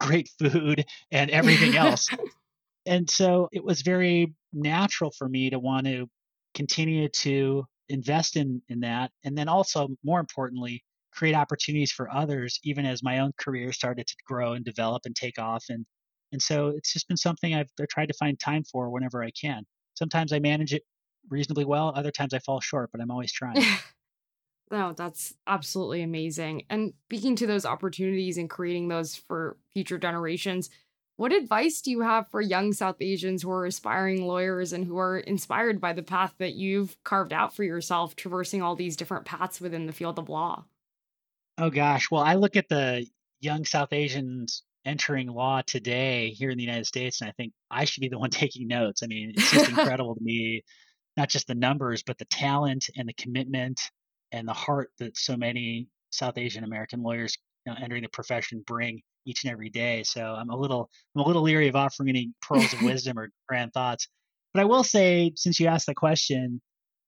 [0.00, 2.08] great food and everything else.
[2.86, 6.08] and so it was very natural for me to want to
[6.54, 10.82] continue to invest in in that and then also more importantly
[11.12, 15.14] create opportunities for others, even as my own career started to grow and develop and
[15.14, 15.64] take off.
[15.68, 15.84] And
[16.32, 19.30] and so it's just been something I've, I've tried to find time for whenever I
[19.30, 19.64] can.
[19.94, 20.82] Sometimes I manage it
[21.28, 21.92] reasonably well.
[21.94, 23.64] Other times I fall short, but I'm always trying.
[24.70, 26.64] no, that's absolutely amazing.
[26.70, 30.70] And speaking to those opportunities and creating those for future generations,
[31.16, 34.96] what advice do you have for young South Asians who are aspiring lawyers and who
[34.96, 39.26] are inspired by the path that you've carved out for yourself, traversing all these different
[39.26, 40.64] paths within the field of law?
[41.58, 42.10] Oh, gosh.
[42.10, 43.06] Well, I look at the
[43.40, 47.84] young South Asians entering law today here in the United States, and I think I
[47.84, 49.02] should be the one taking notes.
[49.02, 50.62] I mean, it's just incredible to me,
[51.16, 53.80] not just the numbers, but the talent and the commitment
[54.32, 58.62] and the heart that so many South Asian American lawyers you know, entering the profession
[58.66, 60.02] bring each and every day.
[60.02, 63.30] So I'm a little I'm a little leery of offering any pearls of wisdom or
[63.48, 64.08] grand thoughts.
[64.52, 66.60] But I will say, since you asked the question,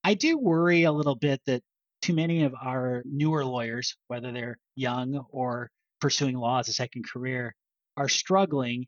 [0.05, 1.63] I do worry a little bit that
[2.03, 5.71] too many of our newer lawyers, whether they're young or
[6.01, 7.55] pursuing law as a second career,
[7.97, 8.87] are struggling.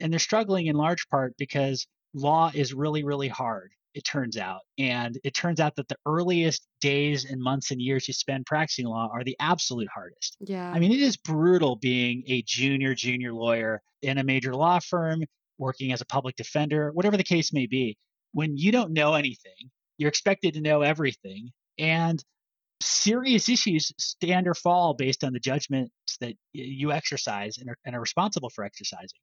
[0.00, 4.60] And they're struggling in large part because law is really, really hard it turns out.
[4.76, 8.84] And it turns out that the earliest days and months and years you spend practicing
[8.84, 10.36] law are the absolute hardest.
[10.40, 10.70] Yeah.
[10.70, 15.24] I mean, it is brutal being a junior, junior lawyer in a major law firm,
[15.56, 17.96] working as a public defender, whatever the case may be.
[18.32, 21.50] When you don't know anything, you're expected to know everything.
[21.78, 22.22] And
[22.80, 27.96] serious issues stand or fall based on the judgments that you exercise and are, and
[27.96, 29.18] are responsible for exercising.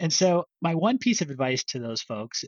[0.00, 2.44] And so, my one piece of advice to those folks,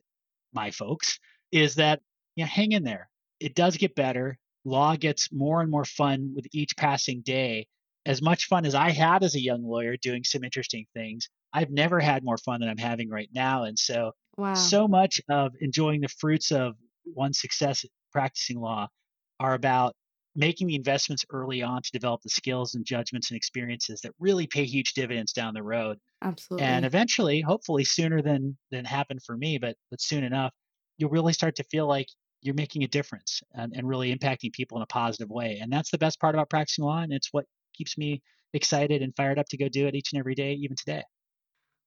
[0.53, 1.19] my folks,
[1.53, 2.01] is that
[2.37, 3.09] you know, hang in there.
[3.41, 4.39] It does get better.
[4.65, 7.67] Law gets more and more fun with each passing day.
[8.07, 11.71] As much fun as I had as a young lawyer doing some interesting things, I've
[11.71, 13.65] never had more fun than I'm having right now.
[13.65, 14.55] And so, wow.
[14.55, 16.75] so much of enjoying the fruits of
[17.07, 18.89] one's success practicing law
[19.41, 19.95] are about
[20.37, 24.47] making the investments early on to develop the skills and judgments and experiences that really
[24.47, 25.99] pay huge dividends down the road.
[26.23, 26.67] Absolutely.
[26.67, 30.53] And eventually, hopefully sooner than than happened for me, but but soon enough,
[30.99, 32.09] you'll really start to feel like
[32.43, 35.59] you're making a difference and, and really impacting people in a positive way.
[35.59, 37.01] And that's the best part about practicing law.
[37.01, 38.23] And it's what keeps me
[38.53, 41.03] excited and fired up to go do it each and every day, even today.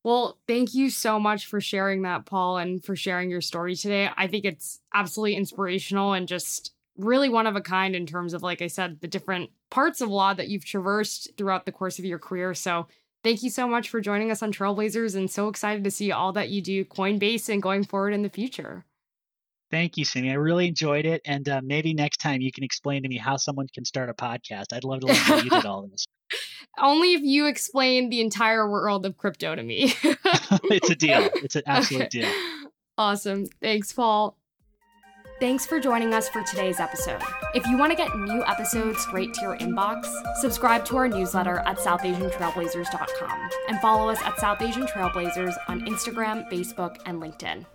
[0.04, 4.10] Well, thank you so much for sharing that, Paul, and for sharing your story today.
[4.16, 8.44] I think it's absolutely inspirational and just really one of a kind in terms of,
[8.44, 12.06] like I said, the different parts of law that you've traversed throughout the course of
[12.06, 12.54] your career.
[12.54, 12.88] So,
[13.24, 16.32] thank you so much for joining us on Trailblazers and so excited to see all
[16.34, 18.86] that you do Coinbase and going forward in the future.
[19.70, 20.32] Thank you, Simi.
[20.32, 21.22] I really enjoyed it.
[21.26, 24.14] And uh, maybe next time you can explain to me how someone can start a
[24.14, 24.72] podcast.
[24.72, 26.06] I'd love to learn how you did all this.
[26.80, 29.94] Only if you explain the entire world of crypto to me.
[30.04, 31.30] it's a deal.
[31.36, 32.22] It's an absolute okay.
[32.22, 32.32] deal.
[32.98, 33.46] Awesome.
[33.62, 34.38] Thanks, Paul.
[35.40, 37.22] Thanks for joining us for today's episode.
[37.54, 40.08] If you want to get new episodes straight to your inbox,
[40.42, 46.52] subscribe to our newsletter at SouthAsianTrailblazers.com and follow us at South Asian Trailblazers on Instagram,
[46.52, 47.68] Facebook, and LinkedIn.